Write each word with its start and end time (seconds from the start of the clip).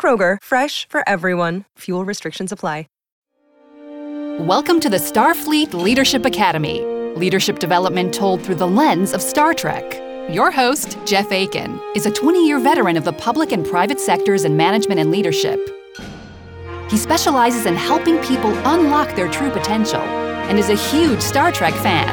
Kroger, 0.00 0.38
fresh 0.42 0.88
for 0.88 1.06
everyone. 1.06 1.66
Fuel 1.80 2.06
restrictions 2.06 2.52
apply. 2.52 2.86
Welcome 4.40 4.80
to 4.80 4.88
the 4.88 4.96
Starfleet 4.96 5.74
Leadership 5.74 6.24
Academy, 6.24 6.80
leadership 7.14 7.58
development 7.58 8.14
told 8.14 8.40
through 8.40 8.54
the 8.54 8.66
lens 8.66 9.12
of 9.12 9.20
Star 9.20 9.52
Trek. 9.52 10.00
Your 10.30 10.50
host, 10.50 10.96
Jeff 11.04 11.30
Aiken, 11.30 11.78
is 11.94 12.06
a 12.06 12.10
20 12.10 12.46
year 12.46 12.58
veteran 12.58 12.96
of 12.96 13.04
the 13.04 13.12
public 13.12 13.52
and 13.52 13.66
private 13.66 14.00
sectors 14.00 14.46
in 14.46 14.56
management 14.56 14.98
and 14.98 15.10
leadership. 15.10 15.60
He 16.88 16.96
specializes 16.96 17.66
in 17.66 17.74
helping 17.74 18.16
people 18.20 18.50
unlock 18.66 19.14
their 19.14 19.30
true 19.30 19.50
potential 19.50 20.00
and 20.00 20.58
is 20.58 20.70
a 20.70 20.74
huge 20.74 21.20
Star 21.20 21.52
Trek 21.52 21.74
fan. 21.74 22.08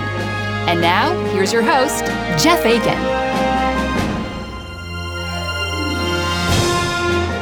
And 0.67 0.81
now, 0.81 1.17
here's 1.31 1.53
your 1.53 1.63
host, 1.63 2.03
Jeff 2.43 2.65
Aiken. 2.65 3.26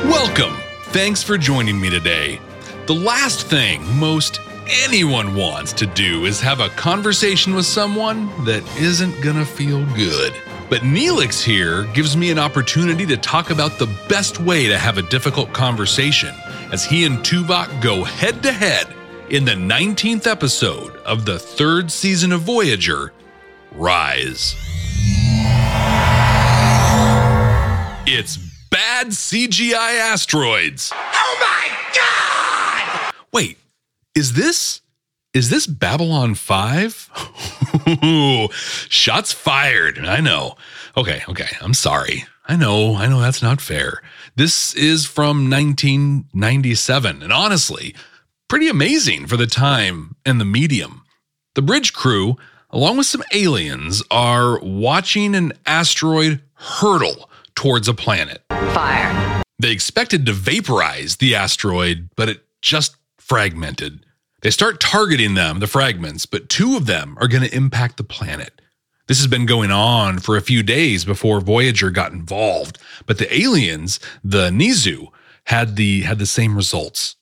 Welcome. 0.10 0.56
Thanks 0.90 1.24
for 1.24 1.36
joining 1.36 1.82
me 1.82 1.90
today. 1.90 2.40
The 2.86 2.94
last 2.94 3.48
thing 3.48 3.84
most 3.98 4.40
anyone 4.86 5.36
wants 5.36 5.74
to 5.74 5.88
do 5.88 6.26
is 6.26 6.40
have 6.42 6.60
a 6.60 6.70
conversation 6.70 7.56
with 7.56 7.66
someone 7.66 8.28
that 8.46 8.64
isn't 8.78 9.20
gonna 9.22 9.46
feel 9.46 9.84
good. 9.96 10.32
But 10.70 10.82
Neelix 10.82 11.44
here 11.44 11.86
gives 11.94 12.16
me 12.16 12.30
an 12.30 12.38
opportunity 12.38 13.08
to 13.08 13.18
talk 13.18 13.50
about 13.50 13.80
the 13.80 13.88
best 14.08 14.40
way 14.40 14.68
to 14.68 14.78
have 14.78 15.00
a 15.00 15.02
difficult 15.02 15.52
conversation 15.54 16.36
as 16.72 16.86
he 16.86 17.06
and 17.06 17.18
Tuvok 17.20 17.82
go 17.82 18.04
head 18.04 18.44
to 18.44 18.52
head 18.52 18.88
in 19.30 19.44
the 19.44 19.54
19th 19.54 20.28
episode 20.28 20.96
of 20.98 21.26
the 21.26 21.40
third 21.40 21.92
season 21.92 22.32
of 22.32 22.42
Voyager 22.42 23.12
Rise. 23.72 24.56
It's 28.08 28.38
bad 28.76 29.08
CGI 29.08 30.02
asteroids. 30.02 30.92
Oh 30.94 31.38
my 31.40 31.72
god! 31.96 33.14
Wait, 33.32 33.58
is 34.14 34.34
this 34.34 34.82
is 35.34 35.50
this 35.50 35.66
Babylon 35.66 36.36
5? 36.36 37.10
Shots 38.90 39.32
fired. 39.32 40.00
I 40.00 40.20
know. 40.20 40.58
Okay, 40.98 41.22
okay. 41.30 41.48
I'm 41.62 41.74
sorry. 41.74 42.26
I 42.50 42.58
know. 42.58 42.98
I 42.98 43.08
know 43.08 43.22
that's 43.22 43.42
not 43.42 43.62
fair. 43.62 44.02
This 44.36 44.76
is 44.76 45.06
from 45.06 45.50
1997 45.50 47.24
and 47.24 47.32
honestly, 47.32 47.96
pretty 48.50 48.68
amazing 48.68 49.28
for 49.28 49.38
the 49.38 49.48
time 49.48 50.18
and 50.26 50.42
the 50.42 50.46
medium. 50.46 51.06
The 51.54 51.62
bridge 51.62 51.94
crew, 51.94 52.36
along 52.72 52.98
with 52.98 53.08
some 53.08 53.24
aliens, 53.34 54.04
are 54.12 54.60
watching 54.60 55.34
an 55.34 55.54
asteroid 55.66 56.42
hurtle 56.56 57.30
towards 57.56 57.88
a 57.88 57.94
planet. 57.94 58.44
Fire. 58.50 59.44
They 59.60 59.72
expected 59.72 60.26
to 60.26 60.34
vaporize 60.34 61.18
the 61.18 61.36
asteroid, 61.36 62.10
but 62.16 62.30
it 62.30 62.46
just 62.62 62.96
fragmented. 63.18 64.06
They 64.42 64.52
start 64.52 64.80
targeting 64.80 65.34
them, 65.34 65.60
the 65.60 65.68
fragments, 65.68 66.26
but 66.26 66.50
two 66.50 66.76
of 66.76 66.86
them 66.86 67.18
are 67.20 67.28
going 67.28 67.44
to 67.44 67.56
impact 67.56 67.98
the 67.98 68.04
planet. 68.04 68.62
This 69.08 69.18
has 69.20 69.28
been 69.28 69.46
going 69.46 69.72
on 69.72 70.20
for 70.20 70.36
a 70.36 70.42
few 70.42 70.64
days 70.64 71.06
before 71.06 71.40
Voyager 71.40 71.92
got 71.92 72.12
involved, 72.12 72.80
but 73.06 73.18
the 73.18 73.34
aliens, 73.36 74.00
the 74.24 74.50
Nezu, 74.50 75.08
had 75.46 75.76
the 75.76 76.02
had 76.02 76.20
the 76.20 76.26
same 76.26 76.56
results. 76.56 77.16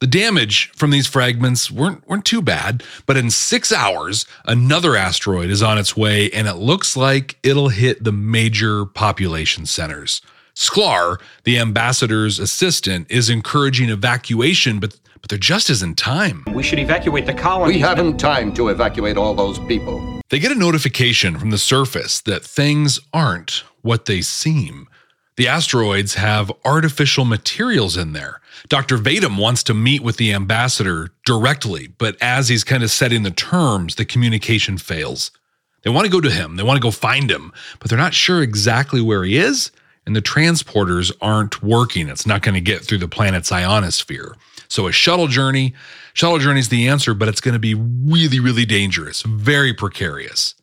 The 0.00 0.06
damage 0.06 0.70
from 0.70 0.90
these 0.90 1.06
fragments 1.06 1.70
weren't 1.70 2.08
weren't 2.08 2.24
too 2.24 2.40
bad, 2.40 2.82
but 3.04 3.18
in 3.18 3.30
6 3.30 3.70
hours 3.70 4.24
another 4.46 4.96
asteroid 4.96 5.50
is 5.50 5.62
on 5.62 5.76
its 5.76 5.94
way 5.94 6.30
and 6.30 6.48
it 6.48 6.54
looks 6.54 6.96
like 6.96 7.36
it'll 7.42 7.68
hit 7.68 8.02
the 8.02 8.10
major 8.10 8.86
population 8.86 9.66
centers. 9.66 10.22
Sklar, 10.54 11.20
the 11.44 11.58
ambassador's 11.58 12.38
assistant, 12.38 13.10
is 13.10 13.28
encouraging 13.28 13.90
evacuation, 13.90 14.80
but 14.80 14.98
but 15.20 15.28
there 15.28 15.38
just 15.38 15.68
isn't 15.68 15.98
time. 15.98 16.44
We 16.54 16.62
should 16.62 16.78
evacuate 16.78 17.26
the 17.26 17.34
colony. 17.34 17.74
We 17.74 17.80
haven't 17.80 18.16
time 18.18 18.54
to 18.54 18.68
evacuate 18.68 19.18
all 19.18 19.34
those 19.34 19.58
people. 19.58 20.22
They 20.30 20.38
get 20.38 20.50
a 20.50 20.54
notification 20.54 21.38
from 21.38 21.50
the 21.50 21.58
surface 21.58 22.22
that 22.22 22.42
things 22.42 23.00
aren't 23.12 23.64
what 23.82 24.06
they 24.06 24.22
seem. 24.22 24.88
The 25.40 25.48
asteroids 25.48 26.16
have 26.16 26.52
artificial 26.66 27.24
materials 27.24 27.96
in 27.96 28.12
there. 28.12 28.42
Dr. 28.68 28.98
Vatm 28.98 29.38
wants 29.38 29.62
to 29.62 29.72
meet 29.72 30.02
with 30.02 30.18
the 30.18 30.34
ambassador 30.34 31.12
directly, 31.24 31.86
but 31.96 32.18
as 32.20 32.50
he's 32.50 32.62
kind 32.62 32.82
of 32.82 32.90
setting 32.90 33.22
the 33.22 33.30
terms, 33.30 33.94
the 33.94 34.04
communication 34.04 34.76
fails. 34.76 35.30
They 35.80 35.88
want 35.88 36.04
to 36.04 36.12
go 36.12 36.20
to 36.20 36.30
him, 36.30 36.56
they 36.56 36.62
want 36.62 36.76
to 36.76 36.82
go 36.82 36.90
find 36.90 37.30
him, 37.30 37.54
but 37.78 37.88
they're 37.88 37.98
not 37.98 38.12
sure 38.12 38.42
exactly 38.42 39.00
where 39.00 39.24
he 39.24 39.38
is, 39.38 39.70
and 40.04 40.14
the 40.14 40.20
transporters 40.20 41.10
aren't 41.22 41.62
working. 41.62 42.10
It's 42.10 42.26
not 42.26 42.42
going 42.42 42.54
to 42.54 42.60
get 42.60 42.82
through 42.82 42.98
the 42.98 43.08
planet's 43.08 43.50
ionosphere. 43.50 44.36
So 44.68 44.88
a 44.88 44.92
shuttle 44.92 45.26
journey, 45.26 45.72
shuttle 46.12 46.38
journey 46.38 46.60
is 46.60 46.68
the 46.68 46.86
answer, 46.86 47.14
but 47.14 47.28
it's 47.28 47.40
going 47.40 47.54
to 47.54 47.58
be 47.58 47.72
really, 47.72 48.40
really 48.40 48.66
dangerous, 48.66 49.22
very 49.22 49.72
precarious. 49.72 50.54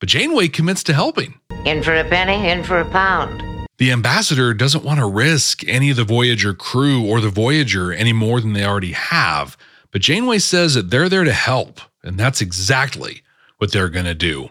But 0.00 0.08
Janeway 0.08 0.48
commits 0.48 0.82
to 0.84 0.94
helping. 0.94 1.40
In 1.66 1.82
for 1.82 1.94
a 1.94 2.08
penny, 2.08 2.48
in 2.48 2.64
for 2.64 2.80
a 2.80 2.90
pound. 2.90 3.53
The 3.84 3.92
ambassador 3.92 4.54
doesn't 4.54 4.82
want 4.82 5.00
to 5.00 5.06
risk 5.06 5.62
any 5.68 5.90
of 5.90 5.98
the 5.98 6.04
Voyager 6.04 6.54
crew 6.54 7.06
or 7.06 7.20
the 7.20 7.28
Voyager 7.28 7.92
any 7.92 8.14
more 8.14 8.40
than 8.40 8.54
they 8.54 8.64
already 8.64 8.92
have. 8.92 9.58
But 9.90 10.00
Janeway 10.00 10.38
says 10.38 10.72
that 10.72 10.88
they're 10.88 11.10
there 11.10 11.24
to 11.24 11.34
help, 11.34 11.82
and 12.02 12.16
that's 12.16 12.40
exactly 12.40 13.20
what 13.58 13.72
they're 13.72 13.90
going 13.90 14.06
to 14.06 14.14
do. 14.14 14.48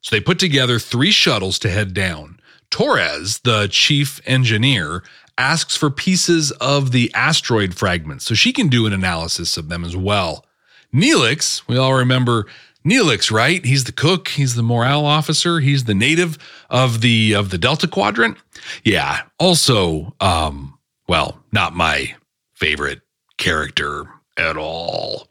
So 0.00 0.14
they 0.14 0.20
put 0.20 0.38
together 0.38 0.78
three 0.78 1.10
shuttles 1.10 1.58
to 1.58 1.68
head 1.68 1.92
down. 1.92 2.38
Torres, 2.70 3.40
the 3.40 3.66
chief 3.68 4.20
engineer, 4.26 5.02
asks 5.36 5.74
for 5.74 5.90
pieces 5.90 6.52
of 6.60 6.92
the 6.92 7.12
asteroid 7.14 7.74
fragments 7.74 8.26
so 8.26 8.34
she 8.34 8.52
can 8.52 8.68
do 8.68 8.86
an 8.86 8.92
analysis 8.92 9.56
of 9.56 9.68
them 9.68 9.84
as 9.84 9.96
well. 9.96 10.46
Neelix, 10.94 11.66
we 11.66 11.76
all 11.76 11.94
remember 11.94 12.46
Neelix, 12.88 13.30
right? 13.30 13.64
He's 13.64 13.84
the 13.84 13.92
cook, 13.92 14.28
he's 14.28 14.54
the 14.54 14.62
morale 14.62 15.04
officer, 15.04 15.60
he's 15.60 15.84
the 15.84 15.94
native 15.94 16.38
of 16.70 17.00
the 17.00 17.34
of 17.34 17.50
the 17.50 17.58
Delta 17.58 17.86
Quadrant. 17.86 18.38
Yeah, 18.84 19.22
also 19.38 20.14
um 20.20 20.78
well, 21.06 21.38
not 21.52 21.74
my 21.74 22.14
favorite 22.54 23.00
character 23.38 24.06
at 24.36 24.56
all. 24.56 25.28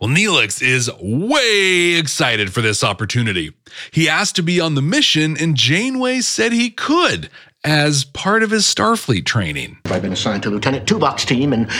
Well, 0.00 0.10
Neelix 0.10 0.62
is 0.62 0.90
way 1.00 1.94
excited 1.94 2.52
for 2.52 2.62
this 2.62 2.82
opportunity. 2.82 3.52
He 3.90 4.08
asked 4.08 4.36
to 4.36 4.42
be 4.42 4.60
on 4.60 4.74
the 4.74 4.82
mission, 4.82 5.36
and 5.36 5.56
Janeway 5.56 6.20
said 6.20 6.52
he 6.52 6.70
could 6.70 7.28
as 7.64 8.04
part 8.04 8.42
of 8.42 8.50
his 8.50 8.64
Starfleet 8.64 9.24
training. 9.24 9.78
I've 9.86 10.02
been 10.02 10.12
assigned 10.12 10.42
to 10.44 10.50
Lieutenant 10.50 10.86
Tuvok's 10.86 11.24
team, 11.24 11.52
and 11.52 11.70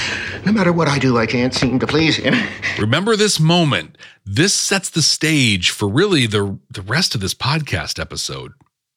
no 0.44 0.52
matter 0.52 0.72
what 0.72 0.88
I 0.88 0.98
do, 0.98 1.18
I 1.18 1.26
can't 1.26 1.54
seem 1.54 1.78
to 1.78 1.86
please 1.86 2.16
him. 2.16 2.34
Remember 2.78 3.16
this 3.16 3.38
moment. 3.38 3.98
This 4.24 4.54
sets 4.54 4.88
the 4.90 5.02
stage 5.02 5.70
for 5.70 5.86
really 5.86 6.26
the, 6.26 6.58
the 6.70 6.82
rest 6.82 7.14
of 7.14 7.20
this 7.20 7.34
podcast 7.34 8.00
episode. 8.00 8.52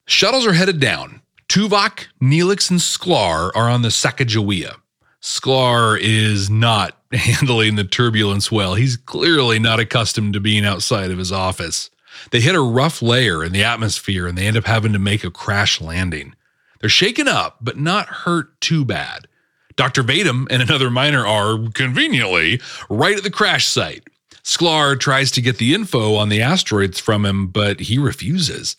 Shuttles 0.05 0.45
are 0.47 0.53
headed 0.53 0.79
down. 0.79 1.21
Tuvok, 1.49 2.07
Neelix, 2.21 2.71
and 2.71 2.79
Sklar 2.79 3.51
are 3.53 3.69
on 3.69 3.81
the 3.81 3.89
Sacagawea. 3.89 4.75
Sklar 5.22 5.99
is 5.99 6.49
not 6.49 6.97
handling 7.11 7.75
the 7.75 7.83
turbulence 7.83 8.51
well. 8.51 8.75
He's 8.75 8.95
clearly 8.95 9.59
not 9.59 9.79
accustomed 9.79 10.33
to 10.33 10.40
being 10.40 10.66
outside 10.66 11.11
of 11.11 11.17
his 11.17 11.31
office. 11.31 11.90
They 12.31 12.40
hit 12.40 12.55
a 12.55 12.61
rough 12.61 13.01
layer 13.01 13.43
in 13.43 13.51
the 13.51 13.63
atmosphere 13.63 14.28
and 14.28 14.37
they 14.37 14.47
end 14.47 14.57
up 14.57 14.66
having 14.66 14.93
to 14.93 14.99
make 14.99 15.23
a 15.23 15.31
crash 15.31 15.79
landing. 15.81 16.33
They're 16.79 16.90
shaken 16.90 17.28
up, 17.28 17.58
but 17.62 17.78
not 17.78 18.08
hurt 18.08 18.59
too 18.62 18.85
bad. 18.85 19.28
Dr. 19.76 20.03
Vatm 20.03 20.47
and 20.50 20.62
another 20.62 20.90
miner 20.90 21.26
are, 21.26 21.70
conveniently, 21.74 22.59
right 22.90 23.18
at 23.18 23.24
the 23.24 23.29
crash 23.29 23.66
site. 23.68 24.03
Sklar 24.44 25.00
tries 25.00 25.29
to 25.32 25.41
get 25.41 25.58
the 25.58 25.74
info 25.74 26.16
on 26.16 26.29
the 26.29 26.41
asteroids 26.41 27.00
from 27.00 27.26
him, 27.26 27.47
but 27.47 27.82
he 27.82 27.97
refuses. 27.97 28.76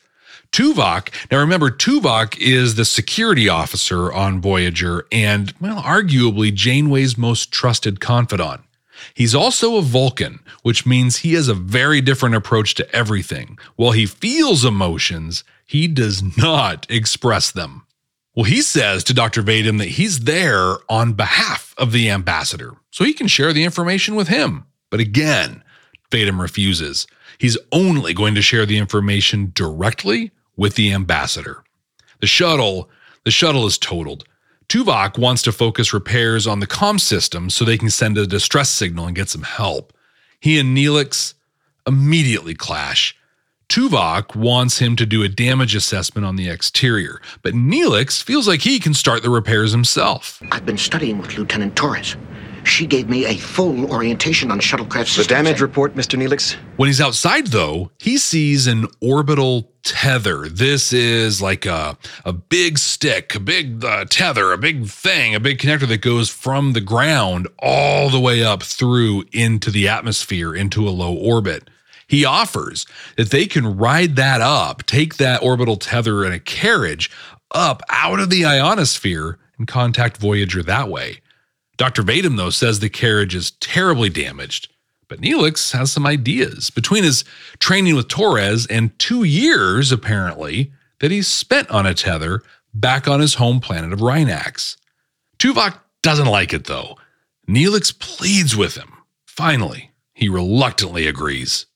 Tuvok, 0.51 1.11
now 1.31 1.39
remember, 1.39 1.71
Tuvok 1.71 2.39
is 2.39 2.75
the 2.75 2.85
security 2.85 3.49
officer 3.49 4.11
on 4.13 4.41
Voyager 4.41 5.07
and, 5.13 5.53
well, 5.61 5.83
arguably 5.83 6.53
Janeway's 6.53 7.19
most 7.19 7.53
trusted 7.53 8.01
confidant. 8.01 8.63
He's 9.15 9.35
also 9.35 9.77
a 9.77 9.83
Vulcan, 9.83 10.41
which 10.63 10.87
means 10.87 11.19
he 11.19 11.35
has 11.35 11.49
a 11.49 11.55
very 11.55 12.01
different 12.01 12.35
approach 12.35 12.75
to 12.77 12.97
everything. 12.97 13.59
While 13.77 13.93
he 13.93 14.07
feels 14.07 14.65
emotions, 14.65 15.45
he 15.67 15.87
does 15.87 16.37
not 16.37 16.87
express 16.91 17.51
them. 17.51 17.85
Well, 18.39 18.45
he 18.45 18.63
says 18.63 19.03
to 19.03 19.15
Dr. 19.15 19.43
Vatm 19.43 19.79
that 19.79 19.89
he's 19.89 20.21
there 20.21 20.77
on 20.89 21.15
behalf 21.15 21.75
of 21.77 21.91
the 21.91 22.09
ambassador, 22.09 22.75
so 22.93 23.03
he 23.03 23.13
can 23.13 23.27
share 23.27 23.53
the 23.53 23.65
information 23.65 24.15
with 24.15 24.29
him. 24.29 24.65
But 24.91 25.01
again, 25.01 25.65
Vatm 26.13 26.41
refuses. 26.41 27.09
He's 27.39 27.59
only 27.73 28.15
going 28.15 28.37
to 28.37 28.41
share 28.41 28.65
the 28.65 28.79
information 28.79 29.51
directly 29.57 30.31
with 30.57 30.77
the 30.77 30.93
ambassador. 30.93 31.65
The 32.21 32.29
shuttle, 32.29 32.89
the 33.25 33.33
shuttle 33.33 33.67
is 33.67 33.77
totaled. 33.77 34.23
Tuvok 34.69 35.19
wants 35.19 35.43
to 35.43 35.51
focus 35.51 35.93
repairs 35.93 36.47
on 36.47 36.61
the 36.61 36.69
comm 36.69 37.01
system 37.01 37.51
so 37.51 37.65
they 37.65 37.77
can 37.77 37.91
send 37.91 38.17
a 38.17 38.25
distress 38.25 38.71
signal 38.71 39.09
and 39.09 39.17
get 39.17 39.29
some 39.29 39.43
help. 39.43 39.93
He 40.39 40.61
and 40.61 40.77
Neelix 40.77 41.35
immediately 41.89 42.55
clash. 42.55 43.18
Tuvok 43.69 44.35
wants 44.35 44.79
him 44.79 44.97
to 44.97 45.05
do 45.05 45.23
a 45.23 45.29
damage 45.29 45.75
assessment 45.75 46.27
on 46.27 46.37
the 46.37 46.49
exterior, 46.49 47.21
but 47.43 47.53
Neelix 47.53 48.23
feels 48.23 48.49
like 48.49 48.63
he 48.63 48.81
can 48.81 48.95
start 48.95 49.23
the 49.23 49.29
repairs 49.29 49.73
himself. 49.73 50.43
I've 50.51 50.65
been 50.65 50.79
studying 50.79 51.19
with 51.19 51.37
Lieutenant 51.37 51.77
Torres. 51.77 52.17
She 52.65 52.87
gave 52.87 53.11
me 53.11 53.27
a 53.27 53.37
full 53.37 53.91
orientation 53.93 54.51
on 54.51 54.61
shuttlecraft 54.61 55.09
systems. 55.09 55.27
The 55.27 55.35
damage 55.35 55.61
report, 55.61 55.95
Mr. 55.95 56.19
Neelix? 56.19 56.57
When 56.77 56.87
he's 56.87 57.01
outside, 57.01 57.49
though, 57.49 57.91
he 57.99 58.17
sees 58.17 58.67
an 58.67 58.87
orbital 59.01 59.71
tether. 59.83 60.49
This 60.49 60.93
is 60.93 61.43
like 61.43 61.67
a, 61.67 61.97
a 62.25 62.33
big 62.33 62.79
stick, 62.79 63.35
a 63.35 63.41
big 63.41 63.85
uh, 63.85 64.07
tether, 64.07 64.53
a 64.53 64.59
big 64.59 64.87
thing, 64.87 65.35
a 65.35 65.41
big 65.41 65.59
connector 65.59 65.89
that 65.89 66.01
goes 66.01 66.31
from 66.31 66.73
the 66.73 66.81
ground 66.81 67.49
all 67.59 68.09
the 68.09 68.21
way 68.21 68.43
up 68.43 68.63
through 68.63 69.25
into 69.33 69.71
the 69.71 69.89
atmosphere, 69.89 70.55
into 70.55 70.89
a 70.89 70.91
low 70.91 71.15
orbit. 71.15 71.69
He 72.09 72.25
offers 72.25 72.87
that 73.17 73.31
they 73.31 73.47
can 73.47 73.77
ride 73.77 74.17
that 74.17 74.41
up, 74.41 74.85
take 74.87 75.17
that 75.17 75.43
orbital 75.43 75.77
tether 75.77 76.25
in 76.25 76.33
a 76.33 76.41
carriage 76.41 77.11
up 77.53 77.83
out 77.91 78.19
of 78.19 78.31
the 78.31 78.45
ionosphere 78.45 79.39
and 79.59 79.69
contact 79.69 80.17
Voyager 80.17 80.63
that 80.63 80.89
way. 80.89 81.21
Dr. 81.77 82.03
Vatm, 82.03 82.37
though, 82.37 82.51
says 82.51 82.81
the 82.81 82.89
carriage 82.89 83.35
is 83.35 83.53
terribly 83.53 84.09
damaged, 84.09 84.69
but 85.07 85.21
Neelix 85.21 85.73
has 85.73 85.93
some 85.93 86.07
ideas. 86.07 86.71
Between 86.71 87.05
his 87.05 87.25
training 87.61 87.95
with 87.95 88.09
Torres 88.09 88.67
and 88.67 88.99
two 88.99 89.23
years, 89.25 89.93
apparently, 89.93 90.73
that 91.01 91.11
he's 91.11 91.29
spent 91.29 91.71
on 91.71 91.87
a 91.87 91.95
tether 91.95 92.43
back 92.75 93.07
on 93.07 93.21
his 93.21 93.35
home 93.35 93.61
planet 93.61 93.93
of 93.93 94.01
Rinax. 94.01 94.77
Tuvok 95.39 95.79
doesn't 96.03 96.27
like 96.27 96.53
it, 96.53 96.65
though. 96.65 96.97
Neelix 97.49 97.97
pleads 97.97 98.57
with 98.57 98.77
him. 98.77 98.93
Finally, 99.27 99.93
he 100.15 100.29
reluctantly 100.29 101.07
agrees. 101.07 101.67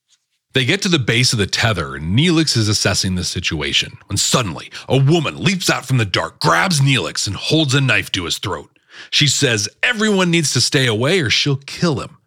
They 0.53 0.65
get 0.67 0.83
to 0.83 0.89
the 0.89 0.99
base 0.99 1.33
of 1.33 1.39
the 1.39 1.47
tether, 1.47 1.95
and 1.97 2.17
Neelix 2.19 2.57
is 2.57 2.69
assessing 2.69 3.15
the 3.15 3.25
situation 3.25 3.97
when 4.07 4.19
suddenly 4.19 4.71
a 4.89 4.99
woman 4.99 5.43
leaps 5.43 5.71
out 5.71 5.87
from 5.87 5.97
the 5.97 6.05
dark, 6.05 6.41
grabs 6.41 6.81
Neelix, 6.81 7.27
and 7.27 7.35
holds 7.35 7.75
a 7.75 7.81
knife 7.81 8.13
to 8.13 8.25
his 8.25 8.39
throat. 8.39 8.71
She 9.11 9.27
says 9.27 9.69
everyone 9.83 10.31
needs 10.31 10.53
to 10.53 10.61
stay 10.61 10.87
away 10.87 11.21
or 11.21 11.31
she'll 11.31 11.57
kill 11.57 12.01
him. 12.01 12.19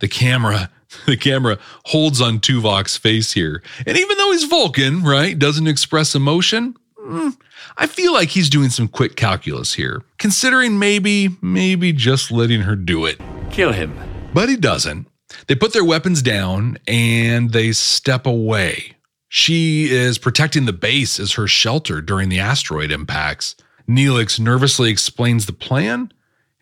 The 0.00 0.08
camera, 0.08 0.70
the 1.06 1.16
camera 1.16 1.58
holds 1.86 2.20
on 2.20 2.40
Tuvok's 2.40 2.98
face 2.98 3.32
here. 3.32 3.62
And 3.86 3.96
even 3.96 4.18
though 4.18 4.32
he's 4.32 4.44
Vulcan, 4.44 5.02
right, 5.02 5.38
doesn't 5.38 5.66
express 5.66 6.14
emotion, 6.14 6.76
mm, 7.02 7.34
I 7.78 7.86
feel 7.86 8.12
like 8.12 8.28
he's 8.28 8.50
doing 8.50 8.68
some 8.68 8.88
quick 8.88 9.16
calculus 9.16 9.74
here, 9.74 10.02
considering 10.18 10.78
maybe, 10.78 11.36
maybe 11.40 11.92
just 11.92 12.30
letting 12.30 12.62
her 12.62 12.76
do 12.76 13.06
it. 13.06 13.18
Kill 13.50 13.72
him. 13.72 13.98
But 14.34 14.50
he 14.50 14.56
doesn't. 14.56 15.09
They 15.46 15.54
put 15.54 15.72
their 15.72 15.84
weapons 15.84 16.22
down 16.22 16.78
and 16.86 17.52
they 17.52 17.72
step 17.72 18.26
away. 18.26 18.96
She 19.28 19.90
is 19.90 20.18
protecting 20.18 20.66
the 20.66 20.72
base 20.72 21.20
as 21.20 21.32
her 21.34 21.46
shelter 21.46 22.00
during 22.00 22.28
the 22.28 22.40
asteroid 22.40 22.90
impacts. 22.90 23.54
Neelix 23.88 24.40
nervously 24.40 24.90
explains 24.90 25.46
the 25.46 25.52
plan, 25.52 26.12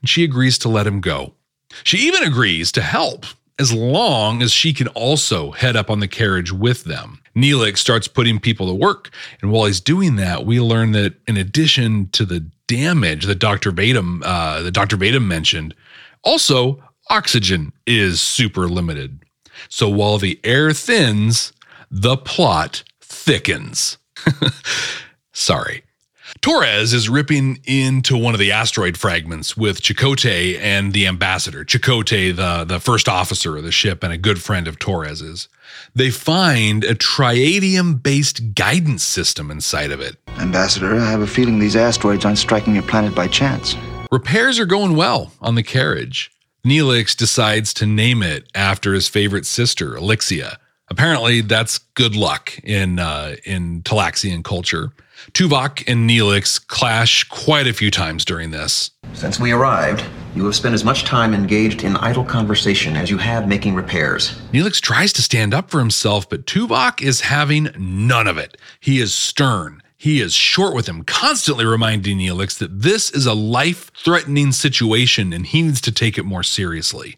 and 0.00 0.08
she 0.08 0.22
agrees 0.22 0.58
to 0.58 0.68
let 0.68 0.86
him 0.86 1.00
go. 1.00 1.34
She 1.82 1.98
even 1.98 2.22
agrees 2.22 2.70
to 2.72 2.82
help 2.82 3.24
as 3.58 3.72
long 3.72 4.42
as 4.42 4.52
she 4.52 4.72
can 4.72 4.88
also 4.88 5.50
head 5.52 5.76
up 5.76 5.90
on 5.90 6.00
the 6.00 6.08
carriage 6.08 6.52
with 6.52 6.84
them. 6.84 7.20
Neelix 7.34 7.78
starts 7.78 8.06
putting 8.06 8.38
people 8.38 8.66
to 8.68 8.74
work, 8.74 9.10
and 9.40 9.50
while 9.50 9.66
he's 9.66 9.80
doing 9.80 10.16
that, 10.16 10.44
we 10.44 10.60
learn 10.60 10.92
that 10.92 11.14
in 11.26 11.36
addition 11.36 12.08
to 12.10 12.24
the 12.24 12.40
damage 12.66 13.26
that 13.26 13.38
Dr. 13.38 13.72
Vatm, 13.72 14.22
uh, 14.24 14.62
that 14.62 14.72
Dr. 14.72 14.96
Vatm 14.96 15.24
mentioned, 15.24 15.74
also 16.22 16.82
oxygen 17.10 17.72
is 17.86 18.20
super 18.20 18.68
limited. 18.68 19.20
So 19.68 19.88
while 19.88 20.18
the 20.18 20.38
air 20.44 20.72
thins, 20.72 21.52
the 21.90 22.16
plot 22.16 22.84
thickens. 23.00 23.98
Sorry. 25.32 25.82
Torres 26.40 26.92
is 26.92 27.08
ripping 27.08 27.58
into 27.64 28.16
one 28.16 28.34
of 28.34 28.40
the 28.40 28.52
asteroid 28.52 28.96
fragments 28.96 29.56
with 29.56 29.80
Chakotay 29.80 30.58
and 30.60 30.92
the 30.92 31.06
ambassador. 31.06 31.64
Chakotay, 31.64 32.36
the, 32.36 32.64
the 32.64 32.78
first 32.78 33.08
officer 33.08 33.56
of 33.56 33.64
the 33.64 33.72
ship 33.72 34.04
and 34.04 34.12
a 34.12 34.18
good 34.18 34.40
friend 34.40 34.68
of 34.68 34.78
Torres's. 34.78 35.48
They 35.94 36.10
find 36.10 36.84
a 36.84 36.94
triadium 36.94 38.02
based 38.02 38.54
guidance 38.54 39.02
system 39.02 39.50
inside 39.50 39.90
of 39.90 40.00
it. 40.00 40.16
Ambassador, 40.38 40.94
I 40.96 41.10
have 41.10 41.22
a 41.22 41.26
feeling 41.26 41.58
these 41.58 41.76
asteroids 41.76 42.24
aren't 42.24 42.38
striking 42.38 42.74
your 42.74 42.84
planet 42.84 43.14
by 43.14 43.26
chance. 43.26 43.74
Repairs 44.10 44.58
are 44.58 44.66
going 44.66 44.96
well 44.96 45.32
on 45.40 45.54
the 45.54 45.62
carriage. 45.62 46.30
Neelix 46.68 47.16
decides 47.16 47.72
to 47.74 47.86
name 47.86 48.22
it 48.22 48.46
after 48.54 48.92
his 48.92 49.08
favorite 49.08 49.46
sister, 49.46 49.92
Alixia. 49.92 50.56
Apparently, 50.90 51.40
that's 51.40 51.78
good 51.78 52.14
luck 52.14 52.58
in 52.62 52.98
uh, 52.98 53.36
in 53.44 53.82
Talaxian 53.82 54.44
culture. 54.44 54.92
Tuvok 55.32 55.84
and 55.86 56.08
Neelix 56.08 56.64
clash 56.64 57.24
quite 57.24 57.66
a 57.66 57.72
few 57.72 57.90
times 57.90 58.24
during 58.24 58.50
this. 58.50 58.90
Since 59.14 59.40
we 59.40 59.52
arrived, 59.52 60.04
you 60.34 60.44
have 60.44 60.54
spent 60.54 60.74
as 60.74 60.84
much 60.84 61.04
time 61.04 61.34
engaged 61.34 61.84
in 61.84 61.96
idle 61.96 62.24
conversation 62.24 62.96
as 62.96 63.10
you 63.10 63.18
have 63.18 63.48
making 63.48 63.74
repairs. 63.74 64.38
Neelix 64.52 64.80
tries 64.80 65.12
to 65.14 65.22
stand 65.22 65.52
up 65.52 65.70
for 65.70 65.80
himself, 65.80 66.28
but 66.28 66.46
Tuvok 66.46 67.02
is 67.02 67.22
having 67.22 67.68
none 67.76 68.26
of 68.26 68.38
it. 68.38 68.56
He 68.80 69.00
is 69.00 69.12
stern. 69.12 69.82
He 69.98 70.20
is 70.20 70.32
short 70.32 70.76
with 70.76 70.88
him, 70.88 71.02
constantly 71.02 71.64
reminding 71.64 72.18
Neelix 72.18 72.56
that 72.58 72.82
this 72.82 73.10
is 73.10 73.26
a 73.26 73.34
life 73.34 73.90
threatening 73.96 74.52
situation 74.52 75.32
and 75.32 75.44
he 75.44 75.60
needs 75.62 75.80
to 75.82 75.92
take 75.92 76.16
it 76.16 76.22
more 76.22 76.44
seriously. 76.44 77.16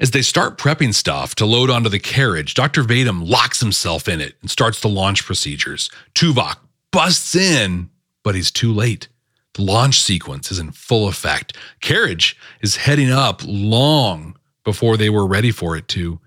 As 0.00 0.10
they 0.10 0.22
start 0.22 0.58
prepping 0.58 0.92
stuff 0.92 1.36
to 1.36 1.46
load 1.46 1.70
onto 1.70 1.88
the 1.88 2.00
carriage, 2.00 2.54
Dr. 2.54 2.82
Vatm 2.82 3.26
locks 3.26 3.60
himself 3.60 4.08
in 4.08 4.20
it 4.20 4.34
and 4.40 4.50
starts 4.50 4.80
the 4.80 4.88
launch 4.88 5.24
procedures. 5.24 5.88
Tuvok 6.16 6.56
busts 6.90 7.36
in, 7.36 7.90
but 8.24 8.34
he's 8.34 8.50
too 8.50 8.72
late. 8.72 9.08
The 9.54 9.62
launch 9.62 10.00
sequence 10.00 10.50
is 10.50 10.58
in 10.58 10.72
full 10.72 11.06
effect. 11.08 11.56
Carriage 11.80 12.36
is 12.60 12.76
heading 12.76 13.10
up 13.10 13.40
long 13.46 14.36
before 14.64 14.96
they 14.96 15.08
were 15.08 15.26
ready 15.26 15.52
for 15.52 15.76
it 15.76 15.86
to. 15.88 16.20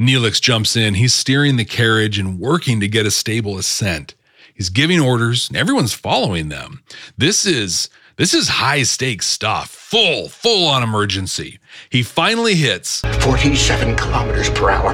Neelix 0.00 0.40
jumps 0.40 0.76
in. 0.76 0.94
He's 0.94 1.12
steering 1.12 1.56
the 1.56 1.64
carriage 1.64 2.18
and 2.18 2.38
working 2.38 2.78
to 2.78 2.88
get 2.88 3.06
a 3.06 3.10
stable 3.10 3.58
ascent. 3.58 4.14
He's 4.62 4.68
giving 4.68 5.00
orders 5.00 5.48
and 5.48 5.56
everyone's 5.56 5.92
following 5.92 6.48
them. 6.48 6.84
This 7.18 7.44
is 7.44 7.88
this 8.14 8.32
is 8.32 8.46
high 8.46 8.84
stakes 8.84 9.26
stuff. 9.26 9.68
Full, 9.70 10.28
full 10.28 10.68
on 10.68 10.84
emergency. 10.84 11.58
He 11.90 12.04
finally 12.04 12.54
hits 12.54 13.00
47 13.22 13.96
kilometers 13.96 14.50
per 14.50 14.70
hour 14.70 14.92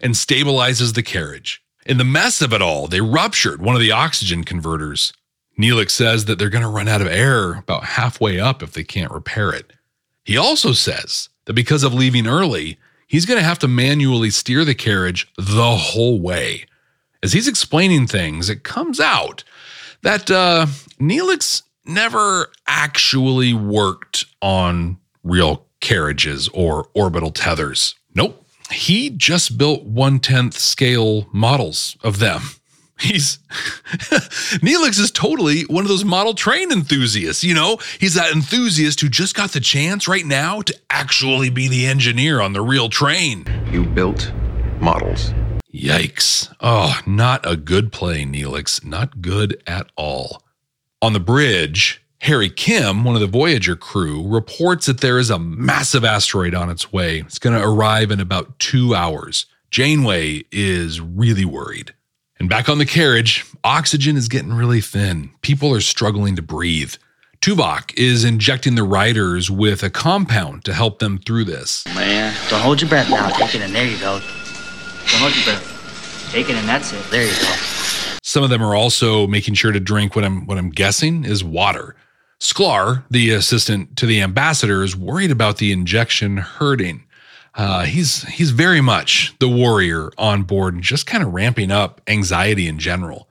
and 0.00 0.14
stabilizes 0.14 0.94
the 0.94 1.02
carriage. 1.02 1.62
In 1.84 1.98
the 1.98 2.02
mess 2.02 2.40
of 2.40 2.54
it 2.54 2.62
all, 2.62 2.86
they 2.86 3.02
ruptured 3.02 3.60
one 3.60 3.74
of 3.74 3.82
the 3.82 3.92
oxygen 3.92 4.42
converters. 4.42 5.12
Neelix 5.60 5.90
says 5.90 6.24
that 6.24 6.38
they're 6.38 6.48
going 6.48 6.64
to 6.64 6.68
run 6.70 6.88
out 6.88 7.02
of 7.02 7.06
air 7.06 7.56
about 7.56 7.84
halfway 7.84 8.40
up 8.40 8.62
if 8.62 8.72
they 8.72 8.84
can't 8.84 9.12
repair 9.12 9.52
it. 9.52 9.74
He 10.24 10.38
also 10.38 10.72
says 10.72 11.28
that 11.44 11.52
because 11.52 11.84
of 11.84 11.92
leaving 11.92 12.26
early, 12.26 12.78
he's 13.06 13.26
going 13.26 13.38
to 13.38 13.44
have 13.44 13.58
to 13.58 13.68
manually 13.68 14.30
steer 14.30 14.64
the 14.64 14.74
carriage 14.74 15.30
the 15.36 15.76
whole 15.76 16.18
way. 16.18 16.64
As 17.22 17.32
he's 17.32 17.48
explaining 17.48 18.06
things, 18.06 18.48
it 18.48 18.62
comes 18.62 18.98
out 18.98 19.44
that 20.02 20.30
uh, 20.30 20.66
Neelix 20.98 21.62
never 21.84 22.50
actually 22.66 23.52
worked 23.52 24.24
on 24.40 24.98
real 25.22 25.66
carriages 25.80 26.48
or 26.48 26.88
orbital 26.94 27.30
tethers. 27.30 27.94
Nope. 28.14 28.44
He 28.70 29.10
just 29.10 29.58
built 29.58 29.82
one 29.82 30.20
tenth 30.20 30.56
scale 30.56 31.26
models 31.32 31.96
of 32.02 32.18
them. 32.18 32.42
He's 33.00 33.38
Neelix 34.60 35.00
is 35.00 35.10
totally 35.10 35.62
one 35.62 35.84
of 35.84 35.88
those 35.88 36.04
model 36.04 36.34
train 36.34 36.70
enthusiasts. 36.70 37.42
You 37.42 37.54
know, 37.54 37.78
he's 37.98 38.12
that 38.12 38.30
enthusiast 38.30 39.00
who 39.00 39.08
just 39.08 39.34
got 39.34 39.52
the 39.52 39.60
chance 39.60 40.06
right 40.06 40.26
now 40.26 40.60
to 40.60 40.78
actually 40.90 41.48
be 41.48 41.66
the 41.66 41.86
engineer 41.86 42.42
on 42.42 42.52
the 42.52 42.60
real 42.60 42.90
train. 42.90 43.46
You 43.72 43.84
built 43.84 44.30
models. 44.80 45.32
Yikes. 45.72 46.52
Oh, 46.60 47.00
not 47.06 47.48
a 47.48 47.56
good 47.56 47.92
play, 47.92 48.24
Neelix. 48.24 48.84
Not 48.84 49.20
good 49.20 49.62
at 49.66 49.86
all. 49.96 50.42
On 51.00 51.12
the 51.12 51.20
bridge, 51.20 52.02
Harry 52.22 52.50
Kim, 52.50 53.04
one 53.04 53.14
of 53.14 53.20
the 53.20 53.26
Voyager 53.26 53.76
crew, 53.76 54.26
reports 54.26 54.86
that 54.86 55.00
there 55.00 55.18
is 55.18 55.30
a 55.30 55.38
massive 55.38 56.04
asteroid 56.04 56.54
on 56.54 56.68
its 56.68 56.92
way. 56.92 57.20
It's 57.20 57.38
going 57.38 57.58
to 57.58 57.66
arrive 57.66 58.10
in 58.10 58.20
about 58.20 58.58
two 58.58 58.94
hours. 58.94 59.46
Janeway 59.70 60.44
is 60.50 61.00
really 61.00 61.44
worried. 61.44 61.94
And 62.38 62.48
back 62.48 62.68
on 62.68 62.78
the 62.78 62.86
carriage, 62.86 63.46
oxygen 63.62 64.16
is 64.16 64.28
getting 64.28 64.52
really 64.52 64.80
thin. 64.80 65.30
People 65.42 65.74
are 65.74 65.80
struggling 65.80 66.36
to 66.36 66.42
breathe. 66.42 66.94
Tuvok 67.40 67.94
is 67.96 68.24
injecting 68.24 68.74
the 68.74 68.82
riders 68.82 69.50
with 69.50 69.82
a 69.82 69.88
compound 69.90 70.64
to 70.64 70.74
help 70.74 70.98
them 70.98 71.18
through 71.18 71.44
this. 71.44 71.86
Man, 71.94 72.34
don't 72.50 72.60
hold 72.60 72.82
your 72.82 72.90
breath 72.90 73.08
now. 73.08 73.30
Take 73.30 73.54
it 73.54 73.62
in. 73.62 73.72
There 73.72 73.86
you 73.86 73.98
go. 73.98 74.20
Don't 75.10 75.20
hold 75.20 75.34
your 75.34 75.44
breath. 75.44 76.28
Take 76.32 76.48
it 76.48 76.56
in. 76.56 76.66
That's 76.66 76.92
it. 76.92 77.04
There 77.10 77.24
you 77.24 77.32
go. 77.32 77.54
Some 78.22 78.44
of 78.44 78.50
them 78.50 78.62
are 78.62 78.76
also 78.76 79.26
making 79.26 79.54
sure 79.54 79.72
to 79.72 79.80
drink 79.80 80.14
what 80.14 80.24
I'm 80.24 80.46
what 80.46 80.58
I'm 80.58 80.70
guessing 80.70 81.24
is 81.24 81.42
water. 81.42 81.96
Sklar, 82.38 83.04
the 83.10 83.30
assistant 83.30 83.96
to 83.96 84.06
the 84.06 84.22
ambassador, 84.22 84.82
is 84.82 84.96
worried 84.96 85.30
about 85.30 85.58
the 85.58 85.72
injection 85.72 86.36
hurting. 86.36 87.04
Uh, 87.54 87.84
he's 87.84 88.22
he's 88.28 88.50
very 88.52 88.80
much 88.80 89.34
the 89.40 89.48
warrior 89.48 90.10
on 90.16 90.44
board 90.44 90.74
and 90.74 90.82
just 90.82 91.06
kind 91.06 91.24
of 91.24 91.32
ramping 91.32 91.72
up 91.72 92.00
anxiety 92.06 92.68
in 92.68 92.78
general. 92.78 93.28